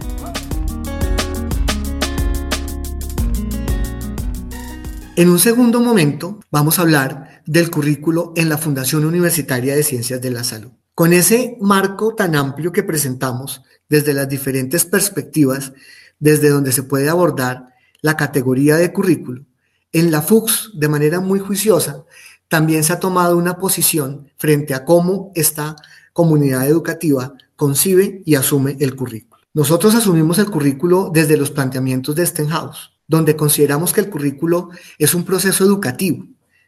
En 5.16 5.30
un 5.30 5.40
segundo 5.40 5.82
momento 5.82 6.40
vamos 6.51 6.80
a 6.80 6.84
hablar 6.84 7.42
del 7.46 7.70
currículo 7.70 8.32
en 8.36 8.48
la 8.48 8.58
Fundación 8.58 9.06
Universitaria 9.06 9.75
de 9.75 9.84
Ciencias 9.84 10.22
de 10.22 10.32
la 10.32 10.44
Salud. 10.44 10.72
Con 10.94 11.13
ese 11.13 11.58
marco 11.60 12.13
tan 12.16 12.36
amplio 12.36 12.72
que 12.72 12.84
presentamos 12.84 13.63
desde 13.90 14.13
las 14.13 14.30
diferentes 14.30 14.86
perspectivas, 14.86 15.74
desde 16.20 16.50
donde 16.50 16.72
se 16.72 16.84
puede 16.84 17.10
abordar 17.10 17.74
la 18.01 18.16
categoría 18.16 18.78
de 18.78 18.94
currículo, 18.94 19.46
en 19.91 20.12
la 20.12 20.21
FUX, 20.21 20.71
de 20.74 20.88
manera 20.88 21.19
muy 21.19 21.39
juiciosa, 21.39 22.05
también 22.48 22.83
se 22.83 22.93
ha 22.93 23.00
tomado 23.00 23.38
una 23.38 23.57
posición 23.57 24.29
frente 24.38 24.74
a 24.74 24.86
cómo 24.86 25.31
esta 25.36 25.75
comunidad 26.13 26.67
educativa 26.67 27.33
concibe 27.55 28.21
y 28.25 28.36
asume 28.36 28.77
el 28.79 28.95
currículo. 28.95 29.41
Nosotros 29.53 29.95
asumimos 29.95 30.39
el 30.39 30.50
currículo 30.50 31.12
desde 31.13 31.38
los 31.38 31.51
planteamientos 31.51 32.15
de 32.15 32.25
Stenhouse, 32.25 32.91
donde 33.07 33.36
consideramos 33.36 33.91
que 33.93 34.01
el 34.01 34.10
currículo 34.10 34.69
es 34.98 35.13
un 35.13 35.25
proceso 35.25 35.63
educativo, 35.65 36.25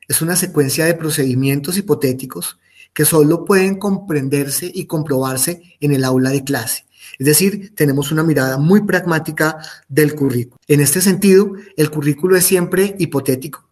es 0.07 0.21
una 0.21 0.35
secuencia 0.35 0.85
de 0.85 0.93
procedimientos 0.93 1.77
hipotéticos 1.77 2.59
que 2.93 3.05
solo 3.05 3.45
pueden 3.45 3.79
comprenderse 3.79 4.69
y 4.73 4.85
comprobarse 4.85 5.77
en 5.79 5.93
el 5.93 6.03
aula 6.03 6.29
de 6.29 6.43
clase. 6.43 6.85
Es 7.19 7.25
decir, 7.25 7.73
tenemos 7.75 8.11
una 8.11 8.23
mirada 8.23 8.57
muy 8.57 8.81
pragmática 8.81 9.57
del 9.87 10.15
currículo. 10.15 10.59
En 10.67 10.81
este 10.81 11.01
sentido, 11.01 11.53
el 11.77 11.91
currículo 11.91 12.35
es 12.35 12.45
siempre 12.45 12.95
hipotético. 12.99 13.67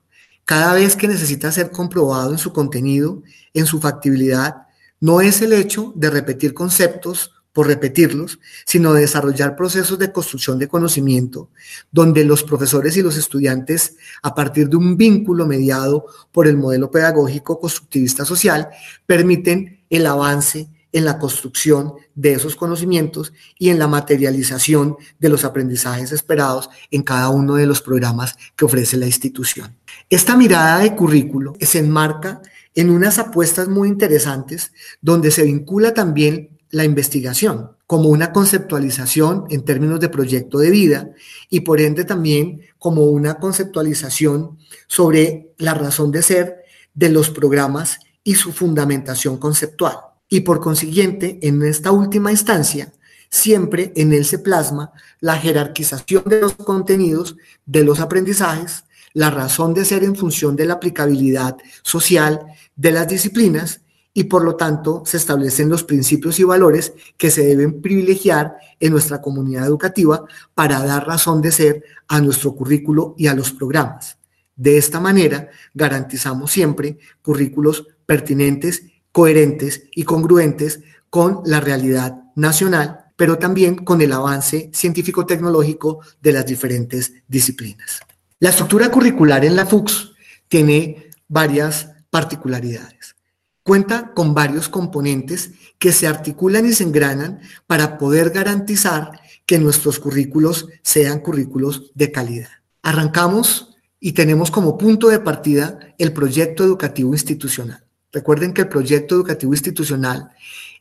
Cada 0.46 0.74
vez 0.74 0.96
que 0.96 1.08
necesita 1.08 1.52
ser 1.52 1.72
comprobado 1.72 2.32
en 2.32 2.38
su 2.38 2.52
contenido, 2.52 3.24
en 3.54 3.66
su 3.66 3.80
factibilidad, 3.80 4.68
no 5.00 5.22
es 5.22 5.42
el 5.42 5.54
hecho 5.54 5.94
de 5.96 6.10
repetir 6.10 6.54
conceptos 6.54 7.32
por 7.54 7.68
repetirlos, 7.68 8.40
sino 8.66 8.94
de 8.94 9.02
desarrollar 9.02 9.56
procesos 9.56 10.00
de 10.00 10.12
construcción 10.12 10.58
de 10.58 10.70
conocimiento, 10.70 11.50
donde 11.92 12.24
los 12.24 12.44
profesores 12.44 12.96
y 12.96 13.02
los 13.02 13.18
estudiantes, 13.18 13.96
a 14.22 14.34
partir 14.34 14.70
de 14.70 14.78
un 14.78 14.96
vínculo 14.96 15.46
mediado 15.46 16.06
por 16.32 16.48
el 16.48 16.58
modelo 16.58 16.90
pedagógico 16.90 17.60
constructivista 17.60 18.24
social, 18.24 18.70
permiten 19.06 19.82
el 19.90 20.06
avance 20.06 20.70
en 20.92 21.06
la 21.06 21.20
construcción 21.20 21.94
de 22.16 22.34
esos 22.34 22.56
conocimientos 22.56 23.34
y 23.58 23.70
en 23.70 23.80
la 23.80 23.88
materialización 23.88 24.98
de 25.20 25.30
los 25.30 25.46
aprendizajes 25.46 26.12
esperados 26.12 26.70
en 26.92 27.04
cada 27.04 27.30
uno 27.30 27.56
de 27.56 27.66
los 27.66 27.82
programas 27.82 28.36
que 28.56 28.66
ofrece 28.66 28.98
la 28.98 29.06
institución. 29.06 29.78
Esta 30.10 30.36
mirada 30.36 30.80
de 30.80 30.96
currículo 30.96 31.54
se 31.60 31.80
enmarca 31.80 32.42
en 32.76 32.90
unas 32.90 33.20
apuestas 33.20 33.68
muy 33.68 33.88
interesantes 33.88 34.72
donde 35.02 35.32
se 35.32 35.44
vincula 35.44 35.94
también 35.94 36.58
la 36.70 36.86
investigación 36.86 37.72
como 37.86 38.08
una 38.08 38.32
conceptualización 38.32 39.48
en 39.50 39.66
términos 39.66 40.00
de 40.00 40.08
proyecto 40.08 40.60
de 40.60 40.70
vida 40.70 41.10
y 41.50 41.60
por 41.60 41.82
ende 41.82 42.06
también 42.06 42.62
como 42.80 43.04
una 43.04 43.36
conceptualización 43.36 44.58
sobre 44.88 45.54
la 45.58 45.74
razón 45.74 46.10
de 46.10 46.22
ser 46.22 46.64
de 46.94 47.10
los 47.10 47.30
programas 47.30 48.00
y 48.24 48.36
su 48.36 48.54
fundamentación 48.54 49.38
conceptual. 49.38 49.98
Y 50.34 50.42
por 50.42 50.62
consiguiente, 50.62 51.40
en 51.42 51.62
esta 51.62 51.92
última 51.92 52.32
instancia, 52.32 52.94
siempre 53.30 53.92
en 53.98 54.14
él 54.14 54.24
se 54.24 54.40
plasma 54.40 54.94
la 55.20 55.36
jerarquización 55.36 56.24
de 56.26 56.40
los 56.40 56.56
contenidos, 56.56 57.36
de 57.66 57.84
los 57.84 58.00
aprendizajes, 58.00 58.86
la 59.14 59.30
razón 59.30 59.74
de 59.74 59.84
ser 59.84 60.06
en 60.06 60.16
función 60.16 60.56
de 60.56 60.66
la 60.66 60.76
aplicabilidad 60.76 61.58
social 61.84 62.46
de 62.78 62.92
las 62.94 63.10
disciplinas 63.10 63.82
y 64.14 64.24
por 64.24 64.46
lo 64.46 64.56
tanto 64.56 65.04
se 65.06 65.18
establecen 65.18 65.68
los 65.68 65.84
principios 65.84 66.40
y 66.40 66.46
valores 66.46 66.94
que 67.18 67.30
se 67.30 67.46
deben 67.46 67.82
privilegiar 67.82 68.56
en 68.80 68.94
nuestra 68.94 69.22
comunidad 69.22 69.68
educativa 69.68 70.24
para 70.56 70.82
dar 70.86 71.06
razón 71.06 71.42
de 71.42 71.52
ser 71.52 71.84
a 72.08 72.22
nuestro 72.22 72.56
currículo 72.56 73.16
y 73.18 73.28
a 73.28 73.34
los 73.34 73.52
programas. 73.52 74.18
De 74.56 74.78
esta 74.78 75.02
manera 75.02 75.50
garantizamos 75.74 76.54
siempre 76.54 77.00
currículos 77.22 77.86
pertinentes 78.06 78.84
coherentes 79.12 79.84
y 79.94 80.04
congruentes 80.04 80.82
con 81.10 81.42
la 81.46 81.60
realidad 81.60 82.24
nacional, 82.36 83.06
pero 83.16 83.38
también 83.38 83.76
con 83.76 84.02
el 84.02 84.14
avance 84.14 84.72
científico-tecnológico 84.74 86.00
de 86.22 86.32
las 86.32 86.46
diferentes 86.46 87.14
disciplinas. 87.28 88.00
La 88.40 88.50
estructura 88.50 88.90
curricular 88.90 89.46
en 89.46 89.56
la 89.56 89.66
FUCS 89.66 90.14
tiene 90.48 91.12
varias 91.28 91.92
particularidades. 92.10 93.16
Cuenta 93.64 94.14
con 94.16 94.34
varios 94.34 94.70
componentes 94.70 95.52
que 95.78 95.92
se 95.92 96.08
articulan 96.08 96.66
y 96.66 96.74
se 96.74 96.84
engranan 96.84 97.40
para 97.68 97.98
poder 97.98 98.32
garantizar 98.32 99.20
que 99.46 99.60
nuestros 99.60 100.00
currículos 100.00 100.68
sean 100.82 101.20
currículos 101.20 101.92
de 101.94 102.12
calidad. 102.12 102.50
Arrancamos 102.82 103.76
y 104.00 104.14
tenemos 104.14 104.50
como 104.50 104.78
punto 104.78 105.10
de 105.10 105.20
partida 105.20 105.78
el 106.00 106.12
proyecto 106.12 106.64
educativo 106.64 107.14
institucional. 107.14 107.84
Recuerden 108.12 108.54
que 108.54 108.62
el 108.62 108.70
proyecto 108.70 109.16
educativo 109.16 109.54
institucional 109.54 110.30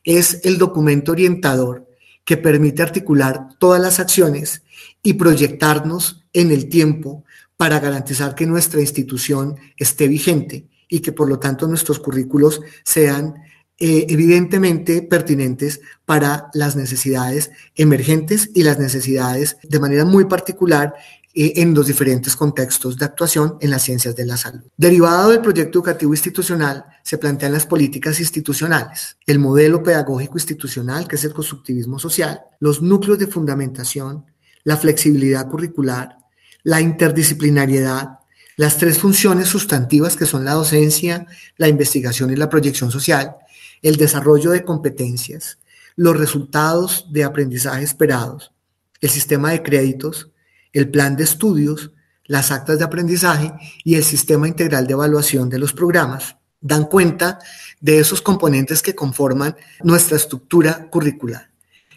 es 0.03 0.41
el 0.43 0.57
documento 0.57 1.11
orientador 1.11 1.87
que 2.23 2.37
permite 2.37 2.81
articular 2.81 3.47
todas 3.59 3.81
las 3.81 3.99
acciones 3.99 4.63
y 5.03 5.13
proyectarnos 5.13 6.23
en 6.33 6.51
el 6.51 6.69
tiempo 6.69 7.23
para 7.57 7.79
garantizar 7.79 8.35
que 8.35 8.45
nuestra 8.45 8.81
institución 8.81 9.55
esté 9.77 10.07
vigente 10.07 10.67
y 10.87 10.99
que 10.99 11.11
por 11.11 11.29
lo 11.29 11.39
tanto 11.39 11.67
nuestros 11.67 11.99
currículos 11.99 12.61
sean 12.83 13.35
eh, 13.83 14.05
evidentemente 14.09 15.01
pertinentes 15.01 15.81
para 16.05 16.49
las 16.53 16.75
necesidades 16.75 17.51
emergentes 17.75 18.51
y 18.53 18.63
las 18.63 18.77
necesidades 18.77 19.57
de 19.63 19.79
manera 19.79 20.05
muy 20.05 20.25
particular 20.25 20.93
eh, 21.33 21.53
en 21.57 21.73
los 21.73 21.87
diferentes 21.87 22.35
contextos 22.35 22.97
de 22.97 23.05
actuación 23.05 23.57
en 23.61 23.69
las 23.69 23.83
ciencias 23.83 24.15
de 24.15 24.25
la 24.25 24.35
salud. 24.35 24.63
Derivado 24.75 25.29
del 25.29 25.41
proyecto 25.41 25.79
educativo 25.79 26.13
institucional, 26.13 26.85
se 27.03 27.17
plantean 27.17 27.53
las 27.53 27.65
políticas 27.65 28.19
institucionales, 28.19 29.17
el 29.25 29.39
modelo 29.39 29.81
pedagógico 29.81 30.37
institucional, 30.37 31.07
que 31.07 31.15
es 31.15 31.23
el 31.23 31.33
constructivismo 31.33 31.99
social, 31.99 32.41
los 32.59 32.81
núcleos 32.81 33.17
de 33.17 33.27
fundamentación, 33.27 34.25
la 34.63 34.77
flexibilidad 34.77 35.47
curricular, 35.47 36.17
la 36.63 36.81
interdisciplinariedad, 36.81 38.19
las 38.57 38.77
tres 38.77 38.99
funciones 38.99 39.47
sustantivas 39.47 40.15
que 40.15 40.25
son 40.25 40.45
la 40.45 40.53
docencia, 40.53 41.25
la 41.57 41.67
investigación 41.67 42.31
y 42.31 42.35
la 42.35 42.49
proyección 42.49 42.91
social, 42.91 43.35
el 43.81 43.95
desarrollo 43.95 44.51
de 44.51 44.63
competencias, 44.63 45.59
los 45.95 46.17
resultados 46.17 47.07
de 47.11 47.23
aprendizaje 47.23 47.83
esperados, 47.83 48.51
el 48.99 49.09
sistema 49.09 49.51
de 49.51 49.63
créditos, 49.63 50.30
el 50.73 50.89
plan 50.89 51.15
de 51.15 51.23
estudios, 51.23 51.91
las 52.25 52.51
actas 52.51 52.77
de 52.79 52.85
aprendizaje 52.85 53.51
y 53.83 53.95
el 53.95 54.03
sistema 54.03 54.47
integral 54.47 54.87
de 54.87 54.93
evaluación 54.93 55.49
de 55.49 55.59
los 55.59 55.73
programas 55.73 56.37
dan 56.61 56.85
cuenta 56.85 57.39
de 57.79 57.99
esos 57.99 58.21
componentes 58.21 58.81
que 58.81 58.95
conforman 58.95 59.55
nuestra 59.83 60.15
estructura 60.15 60.87
curricular. 60.89 61.49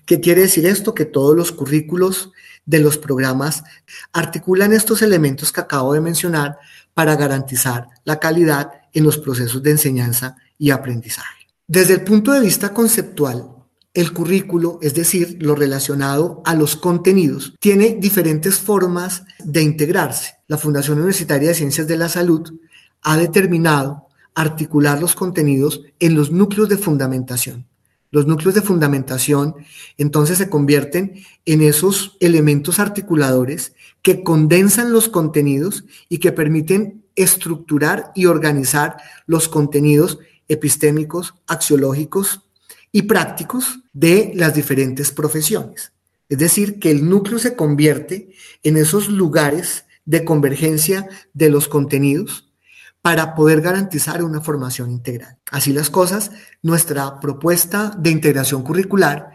¿Qué 0.06 0.20
quiere 0.20 0.42
decir 0.42 0.66
esto? 0.66 0.94
Que 0.94 1.04
todos 1.04 1.36
los 1.36 1.52
currículos 1.52 2.32
de 2.66 2.80
los 2.80 2.98
programas 2.98 3.62
articulan 4.12 4.72
estos 4.72 5.02
elementos 5.02 5.52
que 5.52 5.60
acabo 5.60 5.92
de 5.92 6.00
mencionar 6.00 6.58
para 6.94 7.16
garantizar 7.16 7.88
la 8.04 8.18
calidad 8.18 8.70
en 8.92 9.04
los 9.04 9.18
procesos 9.18 9.62
de 9.62 9.72
enseñanza 9.72 10.36
y 10.58 10.70
aprendizaje. 10.70 11.48
Desde 11.66 11.94
el 11.94 12.02
punto 12.02 12.32
de 12.32 12.40
vista 12.40 12.72
conceptual, 12.72 13.53
el 13.94 14.12
currículo, 14.12 14.80
es 14.82 14.94
decir, 14.94 15.38
lo 15.40 15.54
relacionado 15.54 16.42
a 16.44 16.54
los 16.54 16.76
contenidos, 16.76 17.54
tiene 17.60 17.96
diferentes 17.98 18.58
formas 18.58 19.24
de 19.44 19.62
integrarse. 19.62 20.34
La 20.48 20.58
Fundación 20.58 20.98
Universitaria 20.98 21.48
de 21.48 21.54
Ciencias 21.54 21.86
de 21.86 21.96
la 21.96 22.08
Salud 22.08 22.52
ha 23.02 23.16
determinado 23.16 24.08
articular 24.34 25.00
los 25.00 25.14
contenidos 25.14 25.82
en 26.00 26.16
los 26.16 26.32
núcleos 26.32 26.68
de 26.68 26.76
fundamentación. 26.76 27.66
Los 28.10 28.26
núcleos 28.26 28.54
de 28.54 28.62
fundamentación 28.62 29.54
entonces 29.96 30.38
se 30.38 30.48
convierten 30.48 31.14
en 31.46 31.62
esos 31.62 32.16
elementos 32.20 32.78
articuladores 32.80 33.74
que 34.02 34.22
condensan 34.22 34.92
los 34.92 35.08
contenidos 35.08 35.84
y 36.08 36.18
que 36.18 36.32
permiten 36.32 37.04
estructurar 37.16 38.12
y 38.14 38.26
organizar 38.26 38.96
los 39.26 39.48
contenidos 39.48 40.18
epistémicos, 40.48 41.34
axiológicos, 41.46 42.43
y 42.94 43.02
prácticos 43.02 43.80
de 43.92 44.30
las 44.36 44.54
diferentes 44.54 45.10
profesiones. 45.10 45.90
Es 46.28 46.38
decir, 46.38 46.78
que 46.78 46.92
el 46.92 47.08
núcleo 47.08 47.40
se 47.40 47.56
convierte 47.56 48.30
en 48.62 48.76
esos 48.76 49.08
lugares 49.08 49.84
de 50.04 50.24
convergencia 50.24 51.08
de 51.32 51.50
los 51.50 51.66
contenidos 51.66 52.52
para 53.02 53.34
poder 53.34 53.62
garantizar 53.62 54.22
una 54.22 54.40
formación 54.40 54.92
integral. 54.92 55.38
Así 55.50 55.72
las 55.72 55.90
cosas, 55.90 56.30
nuestra 56.62 57.18
propuesta 57.18 57.92
de 57.98 58.10
integración 58.10 58.62
curricular 58.62 59.32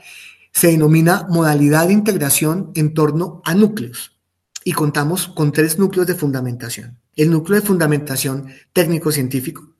se 0.54 0.68
denomina 0.68 1.28
modalidad 1.30 1.88
de 1.88 1.94
integración 1.94 2.72
en 2.76 2.94
torno 2.94 3.42
a 3.44 3.56
núcleos 3.56 4.18
y 4.64 4.72
contamos 4.72 5.28
con 5.28 5.52
tres 5.52 5.78
núcleos 5.78 6.08
de 6.08 6.16
fundamentación. 6.16 6.98
El 7.14 7.30
núcleo 7.30 7.60
de 7.60 7.68
fundamentación 7.68 8.48
técnico-científico, 8.72 9.74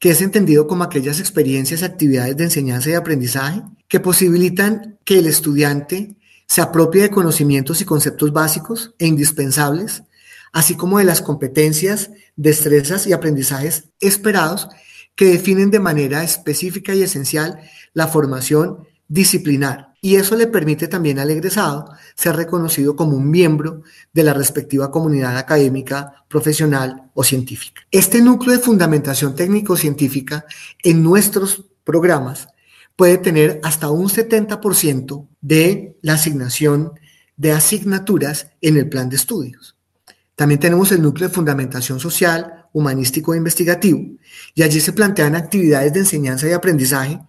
que 0.00 0.10
es 0.10 0.22
entendido 0.22 0.66
como 0.66 0.82
aquellas 0.82 1.20
experiencias 1.20 1.82
y 1.82 1.84
actividades 1.84 2.36
de 2.36 2.44
enseñanza 2.44 2.90
y 2.90 2.94
aprendizaje 2.94 3.62
que 3.86 4.00
posibilitan 4.00 4.98
que 5.04 5.18
el 5.18 5.26
estudiante 5.26 6.16
se 6.46 6.62
apropie 6.62 7.02
de 7.02 7.10
conocimientos 7.10 7.80
y 7.80 7.84
conceptos 7.84 8.32
básicos 8.32 8.94
e 8.98 9.06
indispensables, 9.06 10.02
así 10.52 10.74
como 10.74 10.98
de 10.98 11.04
las 11.04 11.20
competencias, 11.20 12.10
destrezas 12.34 13.06
y 13.06 13.12
aprendizajes 13.12 13.90
esperados 14.00 14.68
que 15.14 15.26
definen 15.26 15.70
de 15.70 15.80
manera 15.80 16.24
específica 16.24 16.94
y 16.94 17.02
esencial 17.02 17.60
la 17.92 18.08
formación 18.08 18.88
disciplinar 19.06 19.89
y 20.00 20.16
eso 20.16 20.36
le 20.36 20.46
permite 20.46 20.88
también 20.88 21.18
al 21.18 21.30
egresado 21.30 21.92
ser 22.14 22.36
reconocido 22.36 22.96
como 22.96 23.16
un 23.16 23.30
miembro 23.30 23.82
de 24.12 24.24
la 24.24 24.32
respectiva 24.32 24.90
comunidad 24.90 25.36
académica, 25.36 26.24
profesional 26.28 27.10
o 27.14 27.22
científica. 27.22 27.82
Este 27.90 28.22
núcleo 28.22 28.56
de 28.56 28.62
fundamentación 28.62 29.34
técnico-científica 29.34 30.46
en 30.82 31.02
nuestros 31.02 31.64
programas 31.84 32.48
puede 32.96 33.18
tener 33.18 33.60
hasta 33.62 33.90
un 33.90 34.08
70% 34.08 35.28
de 35.40 35.96
la 36.02 36.14
asignación 36.14 36.92
de 37.36 37.52
asignaturas 37.52 38.48
en 38.60 38.76
el 38.76 38.88
plan 38.88 39.08
de 39.08 39.16
estudios. 39.16 39.76
También 40.34 40.60
tenemos 40.60 40.92
el 40.92 41.02
núcleo 41.02 41.28
de 41.28 41.34
fundamentación 41.34 42.00
social, 42.00 42.66
humanístico 42.72 43.34
e 43.34 43.38
investigativo, 43.38 44.00
y 44.54 44.62
allí 44.62 44.80
se 44.80 44.92
plantean 44.92 45.34
actividades 45.34 45.92
de 45.92 46.00
enseñanza 46.00 46.48
y 46.48 46.52
aprendizaje 46.52 47.20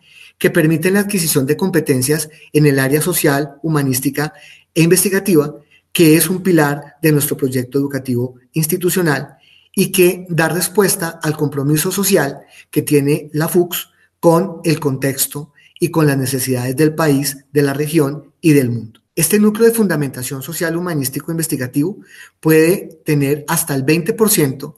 que 0.42 0.50
permiten 0.50 0.96
la 0.96 1.02
adquisición 1.02 1.46
de 1.46 1.56
competencias 1.56 2.28
en 2.52 2.66
el 2.66 2.80
área 2.80 3.00
social, 3.00 3.58
humanística 3.62 4.34
e 4.74 4.82
investigativa, 4.82 5.54
que 5.94 6.18
es 6.18 6.32
un 6.32 6.42
pilar 6.42 6.96
de 7.00 7.12
nuestro 7.12 7.38
proyecto 7.38 7.78
educativo 7.78 8.34
institucional 8.54 9.38
y 9.76 9.92
que 9.92 10.26
da 10.30 10.50
respuesta 10.50 11.20
al 11.22 11.38
compromiso 11.38 11.92
social 11.92 12.40
que 12.72 12.82
tiene 12.82 13.30
la 13.34 13.48
FUCS 13.50 13.92
con 14.20 14.62
el 14.64 14.80
contexto 14.80 15.54
y 15.80 15.90
con 15.90 16.08
las 16.08 16.18
necesidades 16.18 16.76
del 16.76 16.96
país, 16.96 17.46
de 17.52 17.62
la 17.62 17.76
región 17.76 18.34
y 18.42 18.54
del 18.54 18.72
mundo. 18.72 19.00
Este 19.16 19.38
núcleo 19.38 19.68
de 19.68 19.76
fundamentación 19.76 20.42
social 20.42 20.76
humanístico 20.76 21.30
investigativo 21.30 22.00
puede 22.40 23.00
tener 23.06 23.46
hasta 23.48 23.76
el 23.76 23.86
20% 23.86 24.74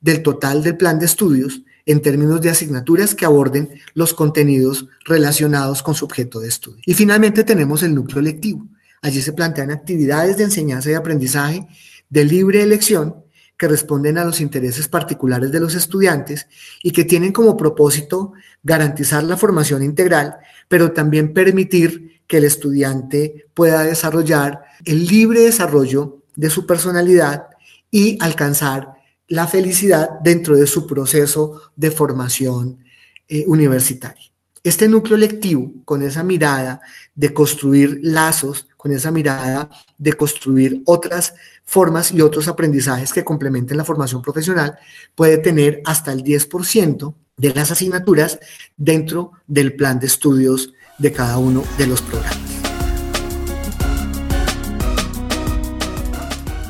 del 0.00 0.22
total 0.24 0.64
del 0.64 0.76
plan 0.76 0.98
de 0.98 1.06
estudios 1.06 1.62
en 1.86 2.00
términos 2.00 2.40
de 2.40 2.50
asignaturas 2.50 3.14
que 3.14 3.24
aborden 3.24 3.68
los 3.94 4.14
contenidos 4.14 4.88
relacionados 5.04 5.82
con 5.82 5.94
su 5.94 6.04
objeto 6.04 6.40
de 6.40 6.48
estudio. 6.48 6.82
Y 6.86 6.94
finalmente 6.94 7.44
tenemos 7.44 7.82
el 7.82 7.94
núcleo 7.94 8.22
lectivo. 8.22 8.66
Allí 9.02 9.20
se 9.20 9.32
plantean 9.32 9.70
actividades 9.70 10.38
de 10.38 10.44
enseñanza 10.44 10.90
y 10.90 10.94
aprendizaje 10.94 11.66
de 12.08 12.24
libre 12.24 12.62
elección 12.62 13.16
que 13.56 13.68
responden 13.68 14.18
a 14.18 14.24
los 14.24 14.40
intereses 14.40 14.88
particulares 14.88 15.52
de 15.52 15.60
los 15.60 15.74
estudiantes 15.74 16.48
y 16.82 16.90
que 16.90 17.04
tienen 17.04 17.32
como 17.32 17.56
propósito 17.56 18.32
garantizar 18.62 19.22
la 19.22 19.36
formación 19.36 19.82
integral, 19.82 20.36
pero 20.68 20.92
también 20.92 21.32
permitir 21.32 22.20
que 22.26 22.38
el 22.38 22.44
estudiante 22.44 23.46
pueda 23.54 23.84
desarrollar 23.84 24.62
el 24.84 25.06
libre 25.06 25.40
desarrollo 25.40 26.22
de 26.34 26.50
su 26.50 26.66
personalidad 26.66 27.46
y 27.90 28.18
alcanzar 28.20 28.94
la 29.28 29.46
felicidad 29.46 30.10
dentro 30.22 30.56
de 30.56 30.66
su 30.66 30.86
proceso 30.86 31.60
de 31.76 31.90
formación 31.90 32.84
eh, 33.28 33.44
universitaria. 33.46 34.24
Este 34.62 34.88
núcleo 34.88 35.18
lectivo, 35.18 35.72
con 35.84 36.02
esa 36.02 36.22
mirada 36.22 36.80
de 37.14 37.34
construir 37.34 38.00
lazos, 38.02 38.66
con 38.78 38.92
esa 38.92 39.10
mirada 39.10 39.68
de 39.98 40.14
construir 40.14 40.82
otras 40.86 41.34
formas 41.64 42.12
y 42.12 42.22
otros 42.22 42.48
aprendizajes 42.48 43.12
que 43.12 43.24
complementen 43.24 43.76
la 43.76 43.84
formación 43.84 44.22
profesional, 44.22 44.78
puede 45.14 45.38
tener 45.38 45.82
hasta 45.84 46.12
el 46.12 46.24
10% 46.24 47.14
de 47.36 47.54
las 47.54 47.70
asignaturas 47.70 48.38
dentro 48.76 49.32
del 49.46 49.74
plan 49.74 50.00
de 50.00 50.06
estudios 50.06 50.72
de 50.98 51.12
cada 51.12 51.38
uno 51.38 51.62
de 51.76 51.86
los 51.86 52.00
programas. 52.00 52.63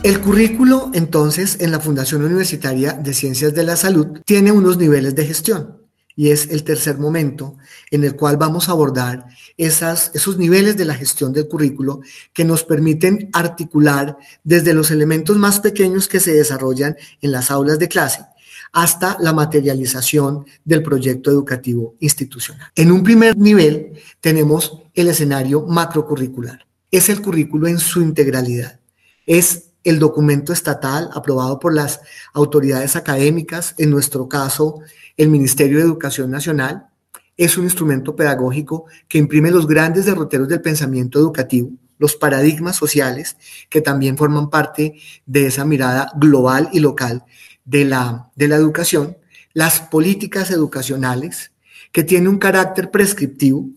El 0.05 0.21
currículo, 0.21 0.91
entonces, 0.93 1.57
en 1.61 1.71
la 1.71 1.81
Fundación 1.81 2.23
Universitaria 2.23 2.93
de 2.93 3.15
Ciencias 3.15 3.55
de 3.55 3.65
la 3.65 3.75
Salud 3.75 4.21
tiene 4.27 4.53
unos 4.53 4.77
niveles 4.77 5.15
de 5.15 5.25
gestión. 5.25 5.79
y 6.15 6.31
es 6.31 6.51
el 6.51 6.63
tercer 6.63 6.99
momento 6.99 7.57
en 7.91 8.05
el 8.05 8.15
cual 8.15 8.37
vamos 8.37 8.69
a 8.69 8.73
abordar 8.73 9.27
esos 9.57 10.37
niveles 10.37 10.77
de 10.77 10.85
la 10.85 10.95
gestión 10.95 11.33
del 11.33 11.49
currículo 11.49 12.03
que 12.35 12.45
nos 12.45 12.65
permiten 12.65 13.31
articular 13.33 14.17
desde 14.45 14.75
los 14.75 14.91
elementos 14.91 15.39
más 15.39 15.59
pequeños 15.59 16.07
que 16.07 16.21
se 16.21 16.35
desarrollan 16.35 16.97
en 17.23 17.33
las 17.33 17.51
aulas 17.51 17.79
de 17.79 17.89
clase 17.89 18.27
hasta 18.73 19.17
la 19.21 19.33
materialización 19.33 20.45
del 20.65 20.83
proyecto 20.83 21.31
educativo 21.31 21.97
institucional. 21.99 22.69
En 22.77 22.93
un 22.93 23.03
primer 23.03 23.39
nivel 23.39 23.95
tenemos 24.21 24.83
el 24.93 25.09
escenario 25.09 25.63
macrocurricular. 25.63 26.67
Es 26.91 27.09
el 27.09 27.23
currículo 27.23 27.67
en 27.69 27.79
su 27.79 28.03
integralidad. 28.03 28.79
Es 29.27 29.74
el 29.85 29.99
documento 29.99 30.53
estatal 30.53 31.11
aprobado 31.15 31.59
por 31.59 31.75
las 31.75 32.01
autoridades 32.33 32.97
académicas, 32.97 33.75
en 33.79 33.91
nuestro 33.91 34.29
caso, 34.29 34.81
el 35.17 35.29
Ministerio 35.29 35.79
de 35.79 35.85
Educación 35.85 36.31
Nacional, 36.31 36.89
es 37.37 37.59
un 37.59 37.65
instrumento 37.65 38.17
pedagógico 38.17 38.87
que 39.09 39.19
imprime 39.19 39.51
los 39.51 39.67
grandes 39.67 40.07
derroteros 40.07 40.49
del 40.49 40.61
pensamiento 40.61 41.19
educativo, 41.19 41.71
los 41.99 42.17
paradigmas 42.17 42.77
sociales 42.77 43.37
que 43.69 43.81
también 43.81 44.17
forman 44.17 44.51
parte 44.51 44.95
de 45.27 45.47
esa 45.47 45.65
mirada 45.65 46.11
global 46.17 46.69
y 46.73 46.81
local 46.81 47.25
de 47.65 47.85
la, 47.85 48.31
de 48.35 48.49
la 48.49 48.57
educación, 48.57 49.17
las 49.53 49.81
políticas 49.81 50.51
educacionales, 50.51 51.53
que 51.93 52.03
tiene 52.03 52.29
un 52.29 52.39
carácter 52.39 52.91
prescriptivo, 52.91 53.69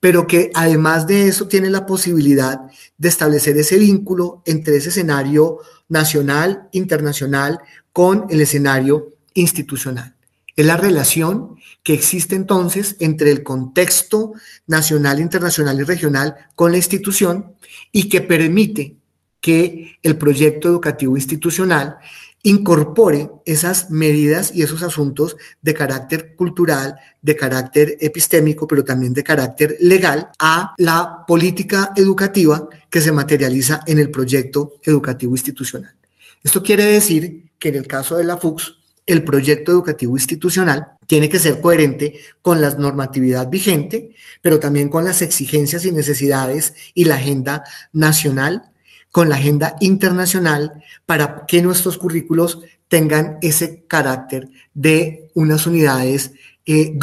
pero 0.00 0.26
que 0.26 0.50
además 0.54 1.06
de 1.06 1.28
eso 1.28 1.46
tiene 1.46 1.70
la 1.70 1.86
posibilidad 1.86 2.60
de 2.96 3.08
establecer 3.08 3.56
ese 3.58 3.78
vínculo 3.78 4.42
entre 4.46 4.76
ese 4.76 4.88
escenario 4.88 5.58
nacional, 5.88 6.68
internacional, 6.72 7.60
con 7.92 8.26
el 8.30 8.40
escenario 8.40 9.14
institucional. 9.34 10.16
Es 10.56 10.66
la 10.66 10.76
relación 10.76 11.56
que 11.82 11.94
existe 11.94 12.34
entonces 12.34 12.96
entre 12.98 13.30
el 13.30 13.42
contexto 13.42 14.32
nacional, 14.66 15.20
internacional 15.20 15.78
y 15.80 15.84
regional 15.84 16.34
con 16.54 16.72
la 16.72 16.78
institución 16.78 17.54
y 17.92 18.08
que 18.08 18.20
permite 18.20 18.96
que 19.40 19.98
el 20.02 20.18
proyecto 20.18 20.68
educativo 20.68 21.16
institucional 21.16 21.96
incorpore 22.42 23.30
esas 23.44 23.90
medidas 23.90 24.52
y 24.54 24.62
esos 24.62 24.82
asuntos 24.82 25.36
de 25.60 25.74
carácter 25.74 26.34
cultural, 26.36 26.96
de 27.20 27.36
carácter 27.36 27.96
epistémico, 28.00 28.66
pero 28.66 28.84
también 28.84 29.12
de 29.12 29.22
carácter 29.22 29.76
legal 29.80 30.30
a 30.38 30.74
la 30.78 31.24
política 31.26 31.92
educativa 31.96 32.68
que 32.88 33.00
se 33.00 33.12
materializa 33.12 33.82
en 33.86 33.98
el 33.98 34.10
proyecto 34.10 34.74
educativo 34.82 35.34
institucional. 35.34 35.94
Esto 36.42 36.62
quiere 36.62 36.84
decir 36.84 37.50
que 37.58 37.68
en 37.68 37.74
el 37.76 37.86
caso 37.86 38.16
de 38.16 38.24
la 38.24 38.38
FUX, 38.38 38.76
el 39.06 39.24
proyecto 39.24 39.72
educativo 39.72 40.16
institucional 40.16 40.92
tiene 41.06 41.28
que 41.28 41.40
ser 41.40 41.60
coherente 41.60 42.20
con 42.40 42.60
la 42.60 42.70
normatividad 42.70 43.50
vigente, 43.50 44.14
pero 44.40 44.60
también 44.60 44.88
con 44.88 45.04
las 45.04 45.20
exigencias 45.20 45.84
y 45.84 45.92
necesidades 45.92 46.74
y 46.94 47.04
la 47.04 47.16
agenda 47.16 47.64
nacional 47.92 48.69
con 49.10 49.28
la 49.28 49.36
agenda 49.36 49.76
internacional 49.80 50.82
para 51.06 51.44
que 51.46 51.62
nuestros 51.62 51.98
currículos 51.98 52.60
tengan 52.88 53.38
ese 53.40 53.84
carácter 53.86 54.48
de 54.74 55.30
unas 55.34 55.66
unidades 55.66 56.32
eh. 56.66 56.96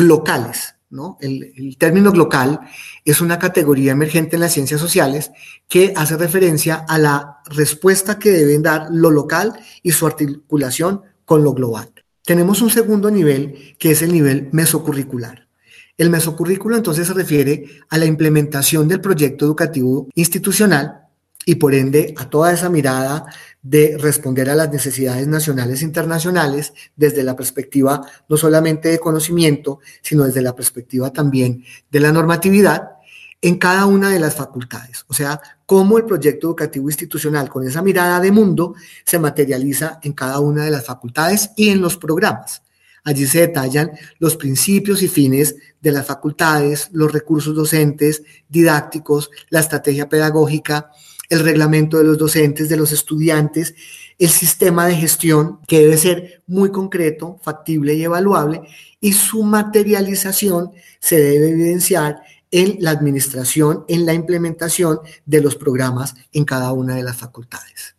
¿no? 0.89 1.17
El, 1.20 1.76
término 1.78 2.12
local 2.12 2.60
es 3.04 3.20
una 3.22 3.39
categoría 3.39 3.91
emergente 3.91 4.36
en 4.36 4.41
las 4.41 4.54
ciencias 4.54 4.80
sociales 4.80 5.32
que 5.67 5.93
hace 5.96 6.15
referencia 6.17 6.86
a 6.88 6.98
la 6.98 7.39
respuesta 7.50 8.20
que 8.20 8.32
deben 8.32 8.63
dar 8.63 8.88
lo 8.91 9.12
local 9.12 9.54
y 9.84 9.91
su 9.91 10.08
articulación 10.08 11.02
con 11.26 11.43
lo 11.43 11.54
global. 11.54 11.91
Tenemos 12.24 12.62
un 12.62 12.70
segundo 12.70 13.12
nivel 13.12 13.76
que 13.80 13.91
es 13.91 14.02
el 14.02 14.13
nivel 14.13 14.50
mesocurricular. 14.52 15.48
El 15.98 16.10
mesocurrículo 16.10 16.78
entonces 16.78 17.08
se 17.08 17.13
refiere 17.13 17.65
a 17.89 17.98
la 17.98 18.06
implementación 18.06 18.88
del 18.88 19.02
proyecto 19.02 19.46
educativo 19.46 20.08
institucional 20.13 21.07
y 21.47 21.55
por 21.55 21.73
ende 21.73 22.13
a 22.17 22.29
toda 22.29 22.51
esa 22.51 22.69
mirada 22.69 23.25
de 23.62 23.97
responder 23.97 24.49
a 24.49 24.55
las 24.55 24.69
necesidades 24.69 25.27
nacionales 25.27 25.81
e 25.81 25.86
internacionales 25.86 26.73
desde 26.97 27.23
la 27.23 27.38
perspectiva 27.38 28.01
no 28.27 28.36
solamente 28.36 28.89
de 28.89 28.99
conocimiento, 28.99 29.79
sino 30.01 30.25
desde 30.25 30.41
la 30.41 30.53
perspectiva 30.53 31.13
también 31.13 31.63
de 31.89 32.01
la 32.01 32.12
normatividad 32.12 32.89
en 33.41 33.57
cada 33.57 33.86
una 33.86 34.10
de 34.10 34.19
las 34.19 34.36
facultades. 34.36 35.05
O 35.07 35.13
sea, 35.13 35.39
cómo 35.65 35.97
el 35.97 36.03
proyecto 36.03 36.47
educativo 36.47 36.89
institucional 36.89 37.47
con 37.47 37.65
esa 37.65 37.81
mirada 37.81 38.19
de 38.19 38.33
mundo 38.33 38.75
se 39.05 39.17
materializa 39.17 40.01
en 40.03 40.12
cada 40.12 40.41
una 40.41 40.65
de 40.65 40.71
las 40.71 40.86
facultades 40.86 41.51
y 41.55 41.69
en 41.69 41.81
los 41.81 41.95
programas. 41.95 42.62
Allí 43.05 43.25
se 43.25 43.39
detallan 43.39 43.91
los 44.19 44.36
principios 44.36 45.01
y 45.01 45.07
fines 45.07 45.55
de 45.79 45.93
las 45.93 46.05
facultades, 46.05 46.89
los 46.91 47.10
recursos 47.13 47.55
docentes, 47.55 48.21
didácticos, 48.49 49.31
la 49.49 49.62
estrategia 49.62 50.10
pedagógica, 50.10 50.91
el 51.29 51.39
reglamento 51.41 51.97
de 51.97 52.03
los 52.03 52.17
docentes, 52.17 52.69
de 52.69 52.77
los 52.77 52.91
estudiantes, 52.91 53.75
el 54.17 54.29
sistema 54.29 54.87
de 54.87 54.95
gestión 54.95 55.59
que 55.67 55.79
debe 55.79 55.97
ser 55.97 56.43
muy 56.47 56.71
concreto, 56.71 57.39
factible 57.43 57.95
y 57.95 58.03
evaluable, 58.03 58.61
y 58.99 59.13
su 59.13 59.43
materialización 59.43 60.71
se 60.99 61.19
debe 61.19 61.49
evidenciar 61.49 62.21
en 62.51 62.77
la 62.79 62.91
administración, 62.91 63.83
en 63.87 64.05
la 64.05 64.13
implementación 64.13 64.99
de 65.25 65.41
los 65.41 65.55
programas 65.55 66.15
en 66.31 66.45
cada 66.45 66.71
una 66.71 66.95
de 66.95 67.03
las 67.03 67.17
facultades. 67.17 67.95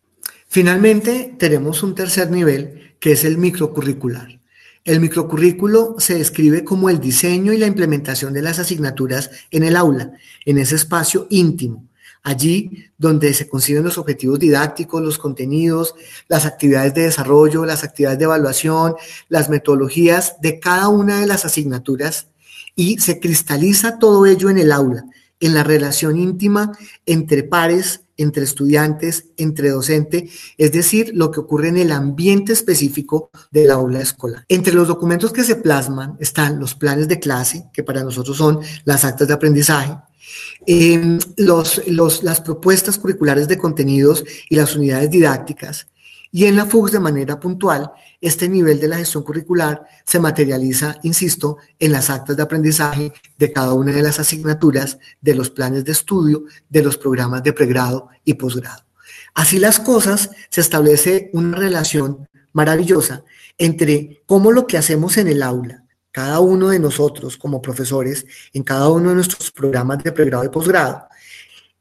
Finalmente, 0.49 1.37
tenemos 1.39 1.83
un 1.83 1.95
tercer 1.95 2.31
nivel 2.31 2.95
que 2.99 3.13
es 3.13 3.25
el 3.25 3.37
microcurricular. 3.37 4.41
El 4.85 5.01
microcurrículo 5.01 5.97
se 5.99 6.15
describe 6.15 6.65
como 6.65 6.89
el 6.89 6.99
diseño 6.99 7.53
y 7.53 7.59
la 7.59 7.67
implementación 7.67 8.33
de 8.33 8.41
las 8.41 8.59
asignaturas 8.59 9.31
en 9.51 9.65
el 9.65 9.77
aula, 9.77 10.13
en 10.47 10.57
ese 10.57 10.77
espacio 10.77 11.27
íntimo, 11.29 11.87
allí 12.29 12.91
donde 12.99 13.33
se 13.35 13.49
conciben 13.49 13.85
los 13.85 13.99
objetivos 13.99 14.39
didácticos, 14.39 15.03
los 15.03 15.19
contenidos, 15.19 15.95
las 16.29 16.47
actividades 16.47 16.95
de 16.95 17.03
desarrollo, 17.03 17.65
las 17.65 17.85
actividades 17.85 18.19
de 18.19 18.25
evaluación, 18.27 18.95
las 19.29 19.49
metodologías 19.49 20.37
de 20.41 20.61
cada 20.61 20.89
una 20.89 21.21
de 21.21 21.27
las 21.27 21.45
asignaturas 21.45 22.29
y 22.77 22.99
se 22.99 23.19
cristaliza 23.19 23.99
todo 23.99 24.27
ello 24.27 24.51
en 24.51 24.59
el 24.59 24.73
aula, 24.73 25.05
en 25.41 25.55
la 25.55 25.65
relación 25.65 26.19
íntima 26.19 26.73
entre 27.07 27.43
pares, 27.43 28.03
entre 28.17 28.45
estudiantes, 28.45 29.27
entre 29.37 29.71
docente, 29.71 30.29
es 30.59 30.73
decir, 30.73 31.13
lo 31.15 31.31
que 31.31 31.41
ocurre 31.41 31.69
en 31.69 31.79
el 31.79 31.93
ambiente 31.93 32.53
específico 32.53 33.31
del 33.53 33.71
aula 33.71 34.01
escolar. 34.01 34.45
Entre 34.49 34.75
los 34.75 34.89
documentos 34.89 35.33
que 35.33 35.45
se 35.45 35.57
plasman 35.57 36.17
están 36.19 36.59
los 36.59 36.75
planes 36.75 37.09
de 37.09 37.21
clase, 37.21 37.71
que 37.73 37.85
para 37.85 38.03
nosotros 38.03 38.37
son 38.37 38.59
las 38.85 39.05
actas 39.05 39.29
de 39.29 39.35
aprendizaje, 39.35 39.97
eh, 40.67 41.19
los, 41.37 42.23
las 42.23 42.41
propuestas 42.41 42.99
curriculares 42.99 43.49
de 43.49 43.59
contenidos 43.59 44.25
y 44.49 44.57
las 44.57 44.77
unidades 44.77 45.11
didácticas. 45.11 45.87
Y 46.31 46.45
en 46.45 46.57
la 46.57 46.67
FUGS 46.67 46.93
de 46.93 47.01
manera 47.01 47.41
puntual, 47.41 47.91
este 48.21 48.49
nivel 48.49 48.81
de 48.81 48.89
la 48.89 48.99
gestión 48.99 49.23
curricular 49.23 49.83
se 50.05 50.21
materializa, 50.21 50.99
insisto, 51.03 51.57
en 51.79 51.93
las 51.93 52.11
actas 52.11 52.37
de 52.37 52.43
aprendizaje 52.43 53.13
de 53.39 53.53
cada 53.53 53.73
una 53.73 53.93
de 53.93 54.03
las 54.03 54.21
asignaturas, 54.21 54.99
de 55.21 55.35
los 55.35 55.49
planes 55.49 55.85
de 55.85 55.93
estudio, 55.93 56.45
de 56.69 56.83
los 56.83 56.99
programas 56.99 57.43
de 57.43 57.55
pregrado 57.55 58.09
y 58.25 58.35
posgrado. 58.35 58.85
Así 59.35 59.59
las 59.59 59.81
cosas, 59.81 60.31
se 60.51 60.61
establece 60.61 61.31
una 61.33 61.57
relación 61.57 62.29
maravillosa 62.53 63.25
entre 63.57 64.23
cómo 64.27 64.53
lo 64.53 64.67
que 64.67 64.77
hacemos 64.77 65.17
en 65.17 65.29
el 65.29 65.43
aula 65.43 65.85
cada 66.11 66.41
uno 66.41 66.69
de 66.69 66.79
nosotros 66.79 67.37
como 67.37 67.63
profesores 67.63 68.27
en 68.53 68.63
cada 68.63 68.89
uno 68.89 69.11
de 69.11 69.17
nuestros 69.17 69.51
programas 69.51 70.03
de 70.03 70.13
pregrado 70.13 70.45
y 70.45 70.49
posgrado. 70.49 71.07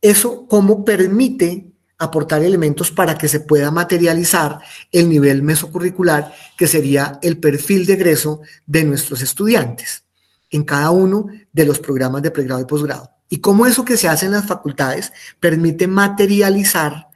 Eso 0.02 0.48
cómo 0.48 0.86
permite 0.86 1.72
aportar 1.98 2.44
elementos 2.44 2.92
para 2.92 3.18
que 3.18 3.28
se 3.28 3.40
pueda 3.40 3.72
materializar 3.72 4.60
el 4.92 5.10
nivel 5.10 5.42
mesocurricular, 5.42 6.34
que 6.56 6.68
sería 6.68 7.20
el 7.22 7.40
perfil 7.40 7.86
de 7.86 7.94
egreso 7.94 8.42
de 8.66 8.84
nuestros 8.84 9.22
estudiantes 9.22 10.04
en 10.50 10.64
cada 10.64 10.92
uno 10.92 11.28
de 11.52 11.66
los 11.66 11.80
programas 11.80 12.22
de 12.22 12.32
pregrado 12.32 12.62
y 12.62 12.66
posgrado. 12.66 13.12
Y 13.30 13.40
cómo 13.40 13.66
eso 13.66 13.84
que 13.84 13.98
se 13.98 14.08
hace 14.08 14.28
en 14.28 14.32
las 14.34 14.46
facultades 14.46 15.12
permite 15.40 15.88
materializar 15.88 17.08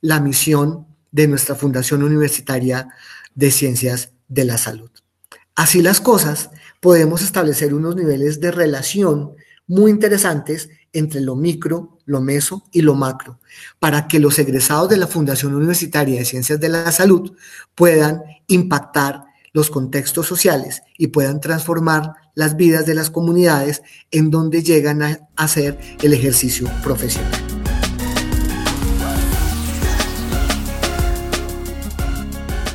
la 0.00 0.20
misión 0.20 0.86
de 1.12 1.28
nuestra 1.28 1.54
Fundación 1.54 2.02
Universitaria 2.02 2.88
de 3.34 3.50
Ciencias 3.50 4.12
de 4.28 4.44
la 4.44 4.58
Salud. 4.58 4.90
Así 5.54 5.82
las 5.82 6.00
cosas, 6.00 6.50
podemos 6.80 7.20
establecer 7.20 7.74
unos 7.74 7.94
niveles 7.94 8.40
de 8.40 8.50
relación 8.50 9.34
muy 9.66 9.90
interesantes 9.92 10.70
entre 10.92 11.20
lo 11.20 11.36
micro, 11.36 11.98
lo 12.06 12.20
meso 12.20 12.64
y 12.72 12.82
lo 12.82 12.94
macro, 12.94 13.38
para 13.78 14.08
que 14.08 14.18
los 14.18 14.38
egresados 14.38 14.88
de 14.88 14.96
la 14.96 15.06
Fundación 15.06 15.54
Universitaria 15.54 16.18
de 16.18 16.24
Ciencias 16.24 16.58
de 16.58 16.70
la 16.70 16.90
Salud 16.90 17.32
puedan 17.74 18.22
impactar 18.48 19.24
los 19.52 19.70
contextos 19.70 20.26
sociales 20.26 20.82
y 20.96 21.08
puedan 21.08 21.40
transformar 21.40 22.14
las 22.34 22.56
vidas 22.56 22.86
de 22.86 22.94
las 22.94 23.10
comunidades 23.10 23.82
en 24.10 24.30
donde 24.30 24.62
llegan 24.62 25.02
a 25.02 25.28
hacer 25.36 25.78
el 26.02 26.14
ejercicio 26.14 26.68
profesional. 26.82 27.30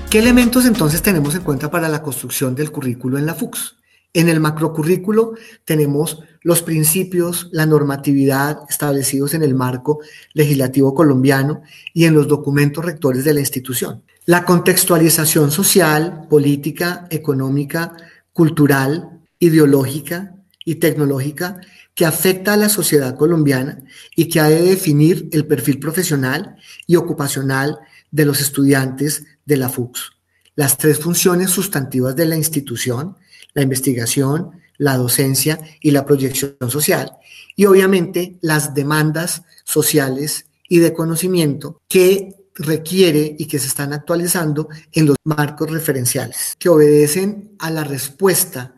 ¿Qué 0.10 0.20
elementos 0.20 0.66
entonces 0.66 1.02
tenemos 1.02 1.36
en 1.36 1.42
cuenta 1.42 1.70
para 1.70 1.90
la 1.90 2.02
construcción 2.02 2.56
del 2.56 2.72
currículo 2.72 3.18
en 3.18 3.26
la 3.26 3.36
FUX? 3.36 3.76
En 4.16 4.30
el 4.30 4.40
macrocurrículo 4.40 5.34
tenemos 5.66 6.24
los 6.42 6.62
principios, 6.62 7.50
la 7.52 7.66
normatividad 7.66 8.60
establecidos 8.70 9.34
en 9.34 9.44
el 9.44 9.54
marco 9.54 10.00
legislativo 10.34 10.96
colombiano 10.96 11.64
y 11.94 12.06
en 12.06 12.14
los 12.14 12.26
documentos 12.30 12.86
rectores 12.86 13.26
de 13.26 13.34
la 13.34 13.42
institución. 13.42 14.04
La 14.26 14.46
contextualización 14.46 15.52
social, 15.52 16.28
política, 16.30 17.08
económica, 17.10 17.98
cultural, 18.32 19.20
ideológica 19.38 20.34
y 20.64 20.76
tecnológica 20.76 21.60
que 21.94 22.06
afecta 22.06 22.54
a 22.54 22.58
la 22.58 22.70
sociedad 22.70 23.18
colombiana 23.18 23.80
y 24.16 24.30
que 24.30 24.40
ha 24.40 24.48
de 24.48 24.62
definir 24.62 25.28
el 25.34 25.46
perfil 25.46 25.78
profesional 25.78 26.56
y 26.88 26.96
ocupacional 26.96 27.80
de 28.12 28.24
los 28.24 28.40
estudiantes 28.40 29.26
de 29.44 29.58
la 29.58 29.68
FUCS. 29.68 30.14
Las 30.56 30.78
tres 30.78 31.00
funciones 31.00 31.50
sustantivas 31.50 32.16
de 32.16 32.28
la 32.28 32.38
institución, 32.38 33.18
la 33.56 33.64
investigación, 33.64 34.52
la 34.78 34.98
docencia 34.98 35.60
y 35.82 35.92
la 35.92 36.06
proyección 36.06 36.56
social. 36.70 37.14
Y 37.56 37.66
obviamente 37.66 38.38
las 38.42 38.76
demandas 38.76 39.42
sociales 39.64 40.46
y 40.70 40.80
de 40.80 40.94
conocimiento 40.94 41.82
que 41.88 42.36
requiere 42.54 43.36
y 43.38 43.48
que 43.48 43.60
se 43.60 43.68
están 43.68 43.94
actualizando 43.94 44.70
en 44.92 45.08
los 45.08 45.18
marcos 45.24 45.72
referenciales, 45.72 46.56
que 46.60 46.70
obedecen 46.70 47.56
a 47.60 47.72
la 47.72 47.84
respuesta 47.84 48.74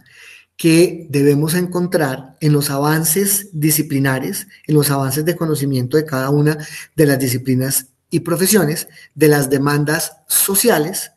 que 0.55 1.05
debemos 1.09 1.53
encontrar 1.53 2.35
en 2.41 2.51
los 2.51 2.71
avances 2.71 3.49
disciplinares, 3.53 4.47
en 4.65 4.73
los 4.73 4.89
avances 4.89 5.23
de 5.23 5.35
conocimiento 5.35 5.97
de 5.97 6.05
cada 6.05 6.31
una 6.31 6.57
de 6.95 7.05
las 7.05 7.19
disciplinas 7.19 7.89
y 8.09 8.21
profesiones, 8.21 8.87
de 9.13 9.27
las 9.27 9.51
demandas 9.51 10.13
sociales, 10.27 11.11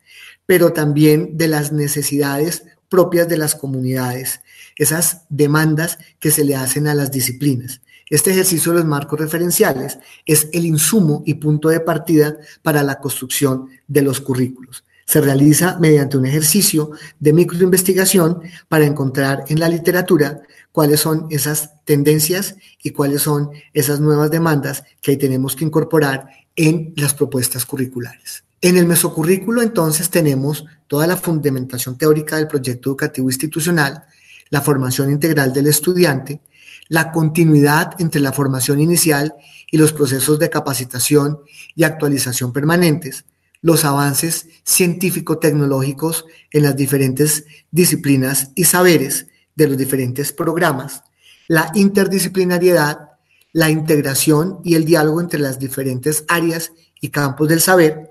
pero 0.44 0.75
también 0.75 1.38
de 1.38 1.49
las 1.49 1.73
necesidades 1.73 2.64
propias 2.90 3.29
de 3.29 3.38
las 3.38 3.55
comunidades, 3.55 4.42
esas 4.76 5.22
demandas 5.31 5.98
que 6.18 6.31
se 6.31 6.44
le 6.44 6.57
hacen 6.57 6.87
a 6.87 6.94
las 6.94 7.11
disciplinas. 7.11 7.81
Este 8.11 8.33
ejercicio 8.33 8.72
de 8.72 8.79
los 8.79 8.87
marcos 8.87 9.20
referenciales 9.20 9.98
es 10.26 10.48
el 10.53 10.66
insumo 10.66 11.22
y 11.24 11.35
punto 11.35 11.68
de 11.68 11.79
partida 11.79 12.37
para 12.62 12.83
la 12.83 12.98
construcción 12.98 13.68
de 13.87 14.03
los 14.03 14.20
currículos. 14.20 14.85
Se 15.07 15.20
realiza 15.20 15.79
mediante 15.79 16.16
un 16.16 16.26
ejercicio 16.26 16.90
de 17.20 17.33
microinvestigación 17.33 18.42
para 18.68 18.85
encontrar 18.85 19.44
en 19.48 19.61
la 19.61 19.68
literatura 19.68 20.42
cuáles 20.72 21.00
son 21.00 21.26
esas 21.31 21.85
tendencias 21.85 22.57
y 22.83 22.90
cuáles 22.90 23.22
son 23.22 23.50
esas 23.72 24.00
nuevas 24.00 24.31
demandas 24.31 24.83
que 25.00 25.16
tenemos 25.16 25.55
que 25.55 25.64
incorporar 25.64 26.29
en 26.57 26.92
las 26.96 27.14
propuestas 27.14 27.64
curriculares. 27.64 28.44
En 28.62 28.77
el 28.77 28.87
mesocurrículo 28.87 29.62
entonces 29.62 30.11
tenemos 30.11 30.66
toda 30.87 31.07
la 31.07 31.16
fundamentación 31.16 31.96
teórica 31.96 32.37
del 32.37 32.46
proyecto 32.46 32.90
educativo 32.90 33.31
institucional, 33.31 34.05
la 34.51 34.61
formación 34.61 35.11
integral 35.11 35.55
del 35.55 35.66
estudiante, 35.66 36.42
la 36.88 37.11
continuidad 37.11 37.92
entre 38.01 38.20
la 38.20 38.33
formación 38.33 38.81
inicial 38.81 39.35
y 39.70 39.79
los 39.79 39.94
procesos 39.94 40.38
de 40.38 40.51
capacitación 40.51 41.38
y 41.75 41.85
actualización 41.85 42.53
permanentes, 42.53 43.25
los 43.62 43.85
avances 43.87 44.46
científico-tecnológicos 44.64 46.27
en 46.51 46.64
las 46.64 46.77
diferentes 46.77 47.44
disciplinas 47.70 48.51
y 48.55 48.64
saberes 48.64 49.29
de 49.55 49.68
los 49.68 49.79
diferentes 49.79 50.33
programas, 50.33 51.05
la 51.49 51.70
interdisciplinariedad, 51.75 53.11
la 53.53 53.70
integración 53.70 54.61
y 54.64 54.75
el 54.75 54.85
diálogo 54.85 55.20
entre 55.20 55.40
las 55.40 55.59
diferentes 55.59 56.25
áreas 56.29 56.73
y 57.01 57.09
campos 57.09 57.49
del 57.49 57.61
saber, 57.61 58.10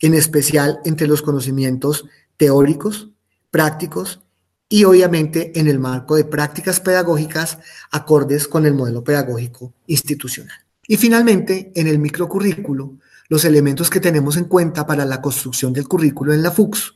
en 0.00 0.14
especial 0.14 0.80
entre 0.84 1.06
los 1.06 1.22
conocimientos 1.22 2.06
teóricos, 2.36 3.10
prácticos 3.50 4.20
y 4.68 4.84
obviamente 4.84 5.58
en 5.58 5.66
el 5.66 5.78
marco 5.78 6.16
de 6.16 6.24
prácticas 6.24 6.80
pedagógicas 6.80 7.58
acordes 7.90 8.48
con 8.48 8.66
el 8.66 8.74
modelo 8.74 9.02
pedagógico 9.04 9.74
institucional. 9.86 10.56
Y 10.86 10.96
finalmente, 10.96 11.72
en 11.74 11.86
el 11.86 11.98
microcurrículo, 11.98 12.94
los 13.28 13.44
elementos 13.44 13.90
que 13.90 14.00
tenemos 14.00 14.36
en 14.36 14.44
cuenta 14.44 14.86
para 14.86 15.04
la 15.04 15.20
construcción 15.20 15.72
del 15.72 15.86
currículo 15.86 16.32
en 16.32 16.42
la 16.42 16.50
FUCS 16.50 16.94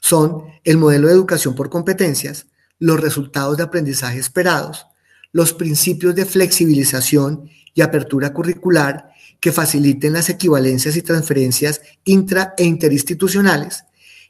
son 0.00 0.44
el 0.64 0.76
modelo 0.76 1.08
de 1.08 1.14
educación 1.14 1.54
por 1.54 1.70
competencias, 1.70 2.46
los 2.78 3.00
resultados 3.00 3.56
de 3.56 3.64
aprendizaje 3.64 4.18
esperados, 4.18 4.86
los 5.32 5.52
principios 5.52 6.14
de 6.14 6.26
flexibilización 6.26 7.48
y 7.74 7.80
apertura 7.80 8.32
curricular 8.32 9.10
que 9.40 9.52
faciliten 9.52 10.12
las 10.12 10.30
equivalencias 10.30 10.96
y 10.96 11.02
transferencias 11.02 11.80
intra 12.04 12.54
e 12.56 12.64
interinstitucionales, 12.64 13.84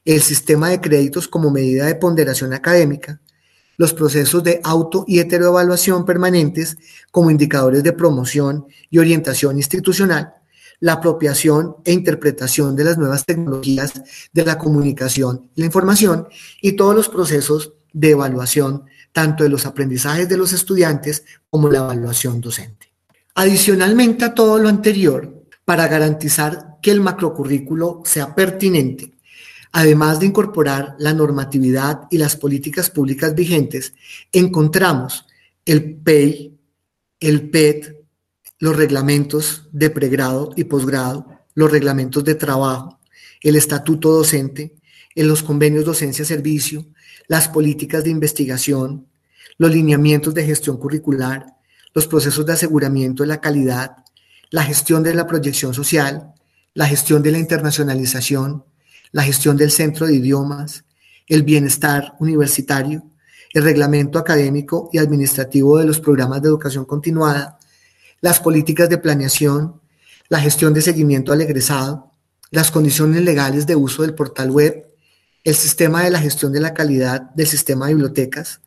el 0.04 0.20
sistema 0.20 0.68
de 0.68 0.80
créditos 0.80 1.28
como 1.28 1.50
medida 1.50 1.86
de 1.86 1.94
ponderación 1.94 2.52
académica, 2.52 3.20
los 3.76 3.92
procesos 3.92 4.42
de 4.44 4.60
auto 4.62 5.04
y 5.06 5.18
heteroevaluación 5.18 6.04
permanentes 6.04 6.76
como 7.10 7.30
indicadores 7.30 7.82
de 7.82 7.92
promoción 7.92 8.66
y 8.90 8.98
orientación 8.98 9.56
institucional, 9.56 10.34
la 10.80 10.94
apropiación 10.94 11.76
e 11.84 11.92
interpretación 11.92 12.76
de 12.76 12.84
las 12.84 12.98
nuevas 12.98 13.24
tecnologías 13.24 13.92
de 14.32 14.44
la 14.44 14.58
comunicación 14.58 15.50
y 15.54 15.60
la 15.60 15.66
información 15.66 16.28
y 16.60 16.72
todos 16.72 16.94
los 16.94 17.08
procesos 17.08 17.74
de 17.92 18.10
evaluación, 18.10 18.84
tanto 19.12 19.44
de 19.44 19.50
los 19.50 19.66
aprendizajes 19.66 20.28
de 20.28 20.36
los 20.36 20.52
estudiantes 20.52 21.24
como 21.48 21.68
la 21.68 21.78
evaluación 21.78 22.40
docente. 22.40 22.93
Adicionalmente 23.34 24.24
a 24.24 24.34
todo 24.34 24.58
lo 24.58 24.68
anterior, 24.68 25.42
para 25.64 25.88
garantizar 25.88 26.76
que 26.80 26.90
el 26.90 27.00
macrocurrículo 27.00 28.02
sea 28.04 28.34
pertinente, 28.34 29.14
además 29.72 30.20
de 30.20 30.26
incorporar 30.26 30.94
la 30.98 31.12
normatividad 31.14 32.02
y 32.10 32.18
las 32.18 32.36
políticas 32.36 32.90
públicas 32.90 33.34
vigentes, 33.34 33.94
encontramos 34.30 35.26
el 35.64 35.96
PEI, 35.96 36.56
el 37.18 37.50
PET, 37.50 38.04
los 38.58 38.76
reglamentos 38.76 39.68
de 39.72 39.90
pregrado 39.90 40.52
y 40.56 40.64
posgrado, 40.64 41.26
los 41.54 41.70
reglamentos 41.70 42.22
de 42.22 42.36
trabajo, 42.36 43.00
el 43.40 43.56
estatuto 43.56 44.12
docente, 44.12 44.76
en 45.16 45.28
los 45.28 45.42
convenios 45.42 45.84
docencia-servicio, 45.84 46.86
las 47.26 47.48
políticas 47.48 48.04
de 48.04 48.10
investigación, 48.10 49.06
los 49.58 49.72
lineamientos 49.72 50.34
de 50.34 50.44
gestión 50.44 50.76
curricular, 50.76 51.46
los 51.94 52.06
procesos 52.06 52.44
de 52.44 52.52
aseguramiento 52.52 53.22
de 53.22 53.28
la 53.28 53.40
calidad, 53.40 53.96
la 54.50 54.64
gestión 54.64 55.02
de 55.02 55.14
la 55.14 55.26
proyección 55.26 55.72
social, 55.72 56.34
la 56.74 56.86
gestión 56.86 57.22
de 57.22 57.30
la 57.30 57.38
internacionalización, 57.38 58.64
la 59.12 59.22
gestión 59.22 59.56
del 59.56 59.70
centro 59.70 60.06
de 60.06 60.14
idiomas, 60.14 60.84
el 61.28 61.44
bienestar 61.44 62.14
universitario, 62.18 63.04
el 63.52 63.62
reglamento 63.62 64.18
académico 64.18 64.90
y 64.92 64.98
administrativo 64.98 65.78
de 65.78 65.84
los 65.84 66.00
programas 66.00 66.42
de 66.42 66.48
educación 66.48 66.84
continuada, 66.84 67.58
las 68.20 68.40
políticas 68.40 68.88
de 68.88 68.98
planeación, 68.98 69.80
la 70.28 70.40
gestión 70.40 70.74
de 70.74 70.82
seguimiento 70.82 71.32
al 71.32 71.42
egresado, 71.42 72.10
las 72.50 72.70
condiciones 72.72 73.22
legales 73.22 73.66
de 73.66 73.76
uso 73.76 74.02
del 74.02 74.14
portal 74.14 74.50
web, 74.50 74.86
el 75.44 75.54
sistema 75.54 76.02
de 76.02 76.10
la 76.10 76.20
gestión 76.20 76.52
de 76.52 76.60
la 76.60 76.74
calidad 76.74 77.20
del 77.34 77.46
sistema 77.46 77.86
de 77.86 77.94
bibliotecas, 77.94 78.60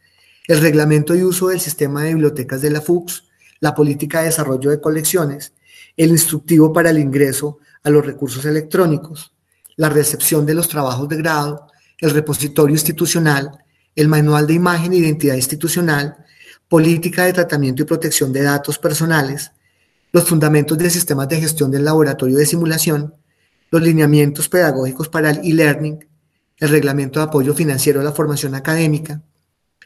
el 0.48 0.62
reglamento 0.62 1.14
y 1.14 1.24
uso 1.24 1.50
del 1.50 1.60
sistema 1.60 2.04
de 2.04 2.14
bibliotecas 2.14 2.62
de 2.62 2.72
la 2.72 2.82
FUCS, 2.82 3.26
la 3.60 3.76
política 3.76 4.20
de 4.20 4.28
desarrollo 4.28 4.70
de 4.70 4.80
colecciones, 4.80 5.54
el 5.98 6.12
instructivo 6.12 6.72
para 6.72 6.90
el 6.90 7.00
ingreso 7.00 7.60
a 7.84 7.90
los 7.90 8.06
recursos 8.06 8.46
electrónicos, 8.46 9.34
la 9.76 9.90
recepción 9.90 10.46
de 10.46 10.54
los 10.54 10.70
trabajos 10.70 11.10
de 11.10 11.18
grado, 11.18 11.68
el 12.00 12.12
repositorio 12.12 12.76
institucional, 12.76 13.52
el 13.96 14.08
manual 14.08 14.48
de 14.48 14.54
imagen 14.54 14.94
e 14.94 14.98
identidad 14.98 15.36
institucional, 15.36 16.16
política 16.70 17.26
de 17.26 17.34
tratamiento 17.34 17.82
y 17.82 17.86
protección 17.86 18.32
de 18.32 18.44
datos 18.44 18.78
personales, 18.80 19.52
los 20.12 20.24
fundamentos 20.24 20.78
de 20.78 20.90
sistemas 20.90 21.28
de 21.28 21.42
gestión 21.42 21.72
del 21.72 21.84
laboratorio 21.84 22.38
de 22.38 22.46
simulación, 22.46 23.14
los 23.70 23.82
lineamientos 23.82 24.48
pedagógicos 24.48 25.10
para 25.10 25.32
el 25.32 25.40
e-learning, 25.40 26.08
el 26.58 26.70
reglamento 26.70 27.20
de 27.20 27.26
apoyo 27.26 27.54
financiero 27.54 28.00
a 28.00 28.04
la 28.04 28.14
formación 28.14 28.56
académica, 28.56 29.22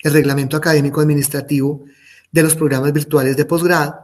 el 0.01 0.13
reglamento 0.13 0.57
académico 0.57 1.01
administrativo 1.01 1.85
de 2.31 2.43
los 2.43 2.55
programas 2.55 2.93
virtuales 2.93 3.37
de 3.37 3.45
posgrado, 3.45 3.95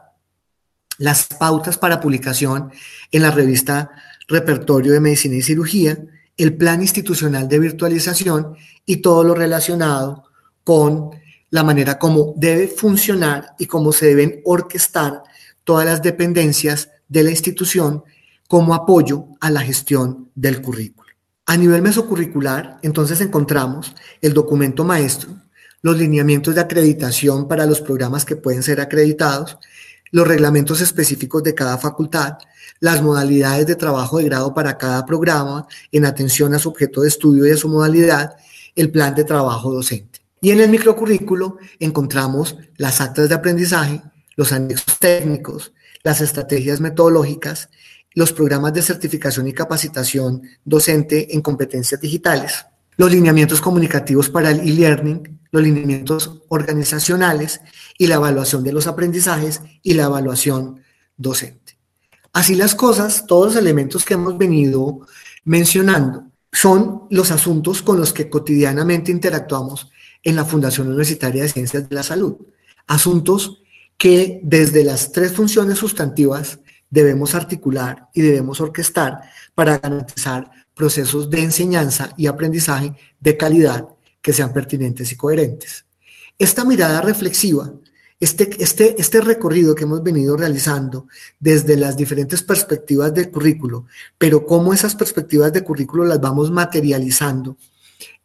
las 0.98 1.26
pautas 1.26 1.78
para 1.78 2.00
publicación 2.00 2.72
en 3.12 3.22
la 3.22 3.32
revista 3.32 3.92
Repertorio 4.28 4.94
de 4.94 5.00
Medicina 5.00 5.36
y 5.36 5.42
Cirugía, 5.42 5.98
el 6.36 6.56
plan 6.56 6.82
institucional 6.82 7.48
de 7.48 7.60
virtualización 7.60 8.56
y 8.86 8.98
todo 8.98 9.24
lo 9.24 9.34
relacionado 9.34 10.26
con 10.64 11.12
la 11.50 11.64
manera 11.64 11.98
como 11.98 12.34
debe 12.36 12.68
funcionar 12.68 13.56
y 13.58 13.66
cómo 13.66 13.92
se 13.92 14.08
deben 14.08 14.42
orquestar 14.44 15.24
todas 15.64 15.86
las 15.86 16.02
dependencias 16.02 16.90
de 17.08 17.24
la 17.24 17.32
institución 17.32 18.04
como 18.48 18.74
apoyo 18.74 19.28
a 19.40 19.50
la 19.50 19.62
gestión 19.62 20.30
del 20.36 20.62
currículo. 20.62 21.08
A 21.46 21.56
nivel 21.56 21.82
mesocurricular, 21.82 22.78
entonces 22.82 23.22
encontramos 23.22 23.96
el 24.22 24.34
documento 24.34 24.84
maestro, 24.84 25.30
los 25.82 25.98
lineamientos 25.98 26.56
de 26.56 26.62
acreditación 26.62 27.48
para 27.48 27.66
los 27.66 27.82
programas 27.82 28.26
que 28.26 28.36
pueden 28.36 28.64
ser 28.64 28.82
acreditados, 28.82 29.58
los 30.12 30.28
reglamentos 30.28 30.82
específicos 30.82 31.44
de 31.44 31.54
cada 31.54 31.78
facultad, 31.78 32.38
las 32.80 33.02
modalidades 33.02 33.68
de 33.68 33.76
trabajo 33.76 34.18
de 34.18 34.26
grado 34.26 34.54
para 34.54 34.78
cada 34.78 35.06
programa 35.06 35.68
en 35.92 36.06
atención 36.06 36.54
a 36.54 36.60
su 36.60 36.70
objeto 36.70 37.02
de 37.02 37.10
estudio 37.10 37.46
y 37.46 37.52
a 37.52 37.58
su 37.58 37.70
modalidad, 37.70 38.36
el 38.76 38.92
plan 38.92 39.16
de 39.16 39.24
trabajo 39.24 39.72
docente. 39.74 40.22
Y 40.42 40.52
en 40.52 40.62
el 40.62 40.70
microcurrículo 40.70 41.58
encontramos 41.80 42.58
las 42.78 43.02
actas 43.02 43.28
de 43.28 43.36
aprendizaje, 43.36 44.02
los 44.36 44.52
anexos 44.52 45.00
técnicos, 45.00 45.74
las 46.04 46.22
estrategias 46.22 46.80
metodológicas, 46.80 47.70
los 48.14 48.34
programas 48.34 48.74
de 48.74 48.82
certificación 48.82 49.48
y 49.48 49.54
capacitación 49.54 50.42
docente 50.64 51.36
en 51.36 51.42
competencias 51.42 52.00
digitales, 52.00 52.66
los 52.98 53.12
lineamientos 53.12 53.62
comunicativos 53.62 54.30
para 54.30 54.52
el 54.52 54.60
e-learning, 54.62 55.37
los 55.52 55.64
lineamientos 55.64 56.42
organizacionales 56.50 57.62
y 57.98 58.08
la 58.08 58.16
evaluación 58.16 58.64
de 58.64 58.74
los 58.74 58.88
aprendizajes 58.88 59.62
y 59.84 59.94
la 59.94 60.04
evaluación 60.04 60.82
docente. 61.18 61.78
Así 62.34 62.56
las 62.56 62.76
cosas, 62.76 63.26
todos 63.26 63.48
los 63.48 63.56
elementos 63.56 64.06
que 64.06 64.14
hemos 64.14 64.38
venido 64.38 65.02
mencionando 65.44 66.26
son 66.52 67.04
los 67.10 67.32
asuntos 67.32 67.82
con 67.82 68.00
los 68.00 68.14
que 68.14 68.30
cotidianamente 68.30 69.12
interactuamos 69.12 69.92
en 70.24 70.36
la 70.36 70.46
Fundación 70.46 70.88
Universitaria 70.88 71.44
de 71.44 71.50
Ciencias 71.50 71.88
de 71.88 71.96
la 71.96 72.04
Salud. 72.04 72.36
Asuntos 72.86 73.64
que 73.98 74.40
desde 74.44 74.84
las 74.84 75.12
tres 75.12 75.32
funciones 75.34 75.80
sustantivas 75.80 76.60
debemos 76.90 77.36
articular 77.36 78.08
y 78.14 78.22
debemos 78.22 78.62
orquestar 78.62 79.22
para 79.56 79.80
garantizar 79.80 80.50
procesos 80.76 81.30
de 81.30 81.44
enseñanza 81.44 82.14
y 82.18 82.28
aprendizaje 82.28 82.94
de 83.20 83.36
calidad 83.36 83.88
que 84.22 84.34
sean 84.34 84.54
pertinentes 84.54 85.12
y 85.12 85.16
coherentes. 85.16 85.86
Esta 86.40 86.66
mirada 86.66 87.02
reflexiva, 87.02 87.74
este, 88.20 88.50
este, 88.64 88.96
este 89.00 89.22
recorrido 89.22 89.76
que 89.76 89.84
hemos 89.84 90.04
venido 90.04 90.36
realizando 90.38 91.08
desde 91.40 91.78
las 91.78 91.98
diferentes 91.98 92.44
perspectivas 92.44 93.14
del 93.14 93.30
currículo, 93.32 93.86
pero 94.18 94.46
cómo 94.46 94.74
esas 94.74 94.96
perspectivas 94.96 95.54
de 95.54 95.64
currículo 95.64 96.06
las 96.06 96.20
vamos 96.20 96.52
materializando 96.52 97.58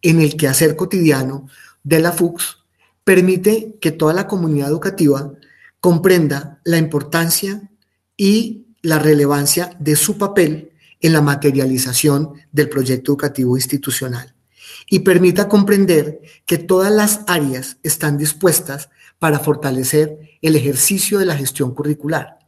en 0.01 0.21
el 0.21 0.37
quehacer 0.37 0.77
cotidiano 0.77 1.47
de 1.83 2.01
la 2.01 2.13
FUCS, 2.13 2.59
permite 3.05 3.77
que 3.81 3.93
toda 3.93 4.13
la 4.13 4.27
comunidad 4.27 4.69
educativa 4.69 5.33
comprenda 5.81 6.61
la 6.65 6.79
importancia 6.79 7.71
y 8.17 8.67
la 8.83 8.99
relevancia 8.99 9.77
de 9.79 9.97
su 9.97 10.19
papel 10.19 10.73
en 11.01 11.13
la 11.13 11.21
materialización 11.21 12.33
del 12.51 12.69
proyecto 12.69 13.13
educativo 13.13 13.57
institucional 13.57 14.35
y 14.93 14.99
permita 14.99 15.49
comprender 15.49 16.21
que 16.45 16.59
todas 16.59 16.93
las 16.93 17.21
áreas 17.27 17.79
están 17.83 18.19
dispuestas 18.19 18.91
para 19.19 19.39
fortalecer 19.39 20.19
el 20.43 20.55
ejercicio 20.55 21.19
de 21.19 21.25
la 21.25 21.35
gestión 21.35 21.75
curricular 21.75 22.41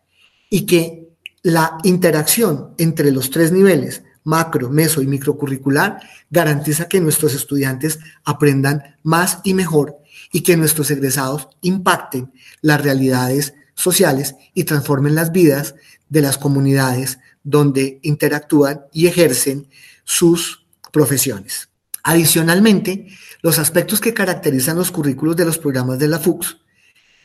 y 0.50 0.66
que 0.66 1.08
la 1.42 1.78
interacción 1.84 2.74
entre 2.76 3.12
los 3.12 3.30
tres 3.30 3.50
niveles, 3.50 4.02
macro, 4.24 4.68
meso 4.68 5.00
y 5.00 5.06
microcurricular, 5.06 6.02
garantiza 6.28 6.86
que 6.86 7.00
nuestros 7.00 7.32
estudiantes 7.34 7.98
aprendan 8.24 8.98
más 9.02 9.38
y 9.42 9.54
mejor 9.54 9.96
y 10.30 10.42
que 10.42 10.58
nuestros 10.58 10.90
egresados 10.90 11.48
impacten 11.62 12.30
las 12.60 12.82
realidades 12.82 13.54
sociales 13.74 14.34
y 14.52 14.64
transformen 14.64 15.14
las 15.14 15.32
vidas 15.32 15.76
de 16.10 16.20
las 16.20 16.36
comunidades 16.36 17.18
donde 17.42 18.00
interactúan 18.02 18.82
y 18.92 19.06
ejercen 19.06 19.66
sus 20.04 20.66
profesiones. 20.92 21.70
Adicionalmente, 22.04 23.06
los 23.42 23.58
aspectos 23.58 23.98
que 23.98 24.12
caracterizan 24.12 24.76
los 24.76 24.90
currículos 24.90 25.36
de 25.36 25.46
los 25.46 25.56
programas 25.56 25.98
de 25.98 26.06
la 26.06 26.18
FUCS 26.18 26.58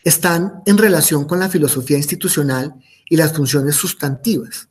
están 0.06 0.64
en 0.66 0.78
relación 0.78 1.26
con 1.26 1.42
la 1.42 1.50
filosofía 1.50 1.98
institucional 1.98 2.76
y 3.10 3.18
las 3.18 3.34
funciones 3.34 3.76
sustantivas. 3.76 4.70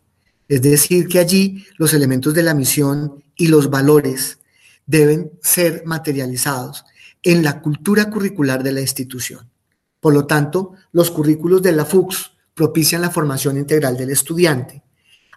Es 0.48 0.62
decir, 0.62 1.08
que 1.08 1.18
allí 1.18 1.66
los 1.76 1.92
elementos 1.92 2.32
de 2.32 2.42
la 2.42 2.54
misión 2.54 3.22
y 3.36 3.48
los 3.48 3.68
valores 3.68 4.38
deben 4.86 5.32
ser 5.42 5.82
materializados 5.84 6.86
en 7.22 7.44
la 7.44 7.60
cultura 7.60 8.08
curricular 8.08 8.62
de 8.62 8.72
la 8.72 8.80
institución. 8.80 9.50
Por 10.00 10.14
lo 10.14 10.26
tanto, 10.26 10.72
los 10.90 11.10
currículos 11.10 11.60
de 11.60 11.72
la 11.72 11.84
FUCS 11.84 12.32
propician 12.54 13.02
la 13.02 13.10
formación 13.10 13.58
integral 13.58 13.98
del 13.98 14.08
estudiante, 14.08 14.82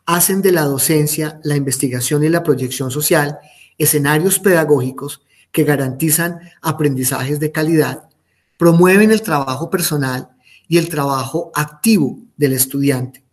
hacen 0.06 0.42
de 0.42 0.54
la 0.54 0.64
docencia, 0.64 1.42
la 1.44 1.58
investigación 1.58 2.24
y 2.24 2.30
la 2.30 2.42
proyección 2.42 2.90
social 2.90 3.38
escenarios 3.84 4.40
pedagógicos 4.40 5.22
que 5.52 5.64
garantizan 5.64 6.40
aprendizajes 6.62 7.40
de 7.40 7.52
calidad, 7.52 8.10
promueven 8.58 9.12
el 9.12 9.22
trabajo 9.22 9.70
personal 9.70 10.30
y 10.68 10.78
el 10.78 10.90
trabajo 10.90 11.52
activo 11.54 12.20
del 12.38 12.54
estudiante, 12.54 13.24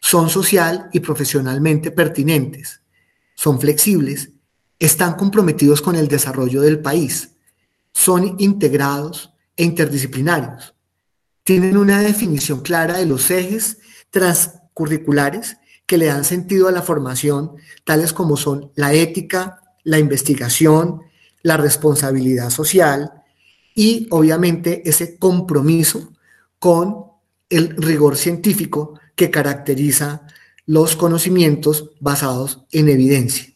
son 0.00 0.28
social 0.30 0.88
y 0.92 1.00
profesionalmente 1.00 1.90
pertinentes, 1.90 2.80
son 3.34 3.60
flexibles, 3.60 4.30
están 4.78 5.14
comprometidos 5.14 5.82
con 5.82 5.96
el 5.96 6.08
desarrollo 6.08 6.60
del 6.60 6.80
país, 6.80 7.30
son 7.92 8.36
integrados 8.38 9.32
e 9.56 9.64
interdisciplinarios, 9.64 10.74
tienen 11.42 11.76
una 11.76 12.00
definición 12.00 12.60
clara 12.60 12.98
de 12.98 13.06
los 13.06 13.30
ejes 13.30 13.78
transcurriculares 14.10 15.56
que 15.86 15.96
le 15.96 16.06
dan 16.06 16.24
sentido 16.24 16.68
a 16.68 16.72
la 16.72 16.82
formación, 16.82 17.52
tales 17.84 18.12
como 18.12 18.36
son 18.36 18.72
la 18.74 18.92
ética, 18.92 19.62
la 19.86 20.00
investigación, 20.00 21.02
la 21.42 21.56
responsabilidad 21.56 22.50
social 22.50 23.22
y 23.72 24.08
obviamente 24.10 24.82
ese 24.84 25.16
compromiso 25.16 26.12
con 26.58 27.04
el 27.48 27.76
rigor 27.76 28.16
científico 28.16 28.98
que 29.14 29.30
caracteriza 29.30 30.26
los 30.66 30.96
conocimientos 30.96 31.90
basados 32.00 32.64
en 32.72 32.88
evidencia. 32.88 33.54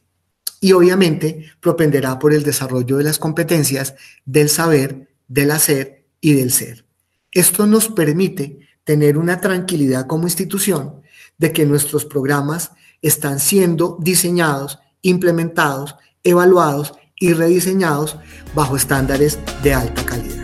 Y 0.61 0.71
obviamente 0.71 1.47
propenderá 1.59 2.21
por 2.21 2.33
el 2.33 2.45
desarrollo 2.45 2.99
de 2.99 3.05
las 3.05 3.19
competencias 3.19 3.97
del 4.25 4.49
saber, 4.51 5.09
del 5.27 5.51
hacer 5.51 6.05
y 6.21 6.35
del 6.35 6.53
ser. 6.53 6.85
Esto 7.33 7.67
nos 7.67 7.89
permite 7.89 8.61
tener 8.85 9.19
una 9.19 9.41
tranquilidad 9.41 10.07
como 10.07 10.29
institución 10.29 11.03
de 11.39 11.53
que 11.53 11.67
nuestros 11.67 12.05
programas 12.05 12.71
están 13.03 13.41
siendo 13.41 13.99
diseñados, 14.01 14.79
implementados, 15.03 15.97
evaluados 16.25 16.93
y 17.19 17.33
rediseñados 17.33 18.17
bajo 18.55 18.77
estándares 18.77 19.39
de 19.63 19.75
alta 19.75 20.05
calidad. 20.05 20.41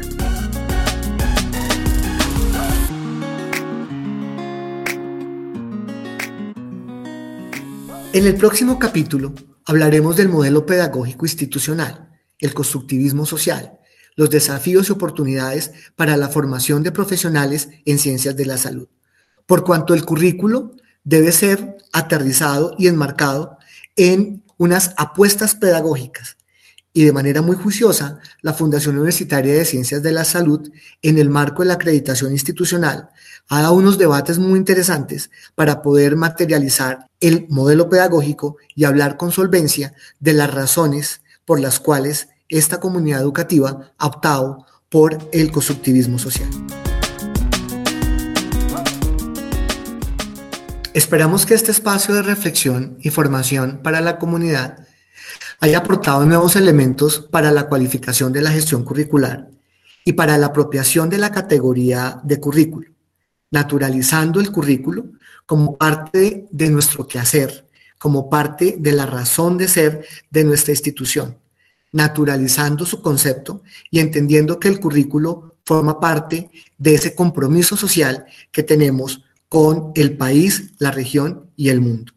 En 8.12 8.26
el 8.26 8.36
próximo 8.36 8.78
capítulo 8.78 9.34
hablaremos 9.66 10.16
del 10.16 10.30
modelo 10.30 10.64
pedagógico 10.64 11.26
institucional, 11.26 12.08
el 12.38 12.54
constructivismo 12.54 13.26
social, 13.26 13.78
los 14.14 14.30
desafíos 14.30 14.88
y 14.88 14.92
oportunidades 14.92 15.72
para 15.96 16.16
la 16.16 16.30
formación 16.30 16.82
de 16.82 16.92
profesionales 16.92 17.68
en 17.84 17.98
ciencias 17.98 18.34
de 18.34 18.46
la 18.46 18.56
salud, 18.56 18.88
por 19.44 19.64
cuanto 19.64 19.92
el 19.92 20.06
currículo 20.06 20.72
debe 21.04 21.30
ser 21.30 21.76
aterrizado 21.92 22.74
y 22.78 22.86
enmarcado 22.88 23.58
en 23.96 24.45
unas 24.58 24.92
apuestas 24.96 25.54
pedagógicas. 25.54 26.36
Y 26.92 27.04
de 27.04 27.12
manera 27.12 27.42
muy 27.42 27.56
juiciosa, 27.56 28.20
la 28.40 28.54
Fundación 28.54 28.96
Universitaria 28.96 29.52
de 29.52 29.66
Ciencias 29.66 30.02
de 30.02 30.12
la 30.12 30.24
Salud, 30.24 30.70
en 31.02 31.18
el 31.18 31.28
marco 31.28 31.62
de 31.62 31.68
la 31.68 31.74
acreditación 31.74 32.32
institucional, 32.32 33.10
ha 33.48 33.60
dado 33.60 33.74
unos 33.74 33.98
debates 33.98 34.38
muy 34.38 34.58
interesantes 34.58 35.30
para 35.54 35.82
poder 35.82 36.16
materializar 36.16 37.10
el 37.20 37.46
modelo 37.50 37.90
pedagógico 37.90 38.56
y 38.74 38.84
hablar 38.84 39.18
con 39.18 39.30
solvencia 39.30 39.92
de 40.20 40.32
las 40.32 40.52
razones 40.52 41.20
por 41.44 41.60
las 41.60 41.80
cuales 41.80 42.28
esta 42.48 42.80
comunidad 42.80 43.20
educativa 43.20 43.92
ha 43.98 44.06
optado 44.06 44.64
por 44.88 45.18
el 45.32 45.50
constructivismo 45.50 46.18
social. 46.18 46.48
Esperamos 50.96 51.44
que 51.44 51.52
este 51.52 51.72
espacio 51.72 52.14
de 52.14 52.22
reflexión 52.22 52.96
y 53.02 53.10
formación 53.10 53.80
para 53.82 54.00
la 54.00 54.18
comunidad 54.18 54.86
haya 55.60 55.76
aportado 55.76 56.24
nuevos 56.24 56.56
elementos 56.56 57.20
para 57.30 57.50
la 57.50 57.68
cualificación 57.68 58.32
de 58.32 58.40
la 58.40 58.50
gestión 58.50 58.82
curricular 58.82 59.50
y 60.06 60.14
para 60.14 60.38
la 60.38 60.46
apropiación 60.46 61.10
de 61.10 61.18
la 61.18 61.30
categoría 61.30 62.18
de 62.24 62.40
currículo, 62.40 62.88
naturalizando 63.50 64.40
el 64.40 64.50
currículo 64.50 65.04
como 65.44 65.76
parte 65.76 66.46
de 66.50 66.70
nuestro 66.70 67.06
quehacer, 67.06 67.66
como 67.98 68.30
parte 68.30 68.76
de 68.78 68.92
la 68.92 69.04
razón 69.04 69.58
de 69.58 69.68
ser 69.68 70.06
de 70.30 70.44
nuestra 70.44 70.72
institución 70.72 71.36
naturalizando 71.92 72.84
su 72.84 73.00
concepto 73.00 73.62
y 73.90 74.00
entendiendo 74.00 74.58
que 74.58 74.68
el 74.68 74.80
currículo 74.80 75.56
forma 75.64 76.00
parte 76.00 76.50
de 76.76 76.94
ese 76.94 77.14
compromiso 77.14 77.76
social 77.76 78.26
que 78.50 78.62
tenemos 78.62 79.22
con 79.48 79.92
el 79.94 80.16
país, 80.16 80.72
la 80.78 80.90
región 80.90 81.50
y 81.56 81.68
el 81.68 81.80
mundo. 81.80 82.12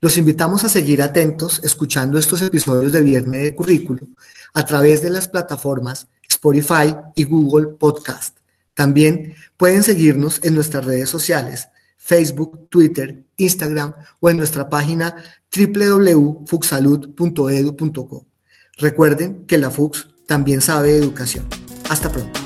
Los 0.00 0.18
invitamos 0.18 0.64
a 0.64 0.68
seguir 0.68 1.00
atentos 1.00 1.60
escuchando 1.64 2.18
estos 2.18 2.42
episodios 2.42 2.92
de 2.92 3.00
Viernes 3.00 3.42
de 3.42 3.54
Currículo 3.54 4.06
a 4.52 4.66
través 4.66 5.00
de 5.02 5.08
las 5.10 5.28
plataformas 5.28 6.08
Spotify 6.28 6.94
y 7.14 7.24
Google 7.24 7.68
Podcast. 7.68 8.36
También 8.74 9.34
pueden 9.56 9.82
seguirnos 9.82 10.40
en 10.42 10.54
nuestras 10.54 10.84
redes 10.84 11.08
sociales, 11.08 11.68
Facebook, 11.96 12.68
Twitter, 12.68 13.24
Instagram 13.38 13.94
o 14.20 14.28
en 14.28 14.36
nuestra 14.36 14.68
página 14.68 15.16
www.fuxsalud.edu.co. 15.56 18.26
Recuerden 18.76 19.46
que 19.46 19.56
la 19.56 19.70
FUX 19.70 20.08
también 20.26 20.60
sabe 20.60 20.96
educación. 20.96 21.46
Hasta 21.88 22.10
pronto. 22.10 22.43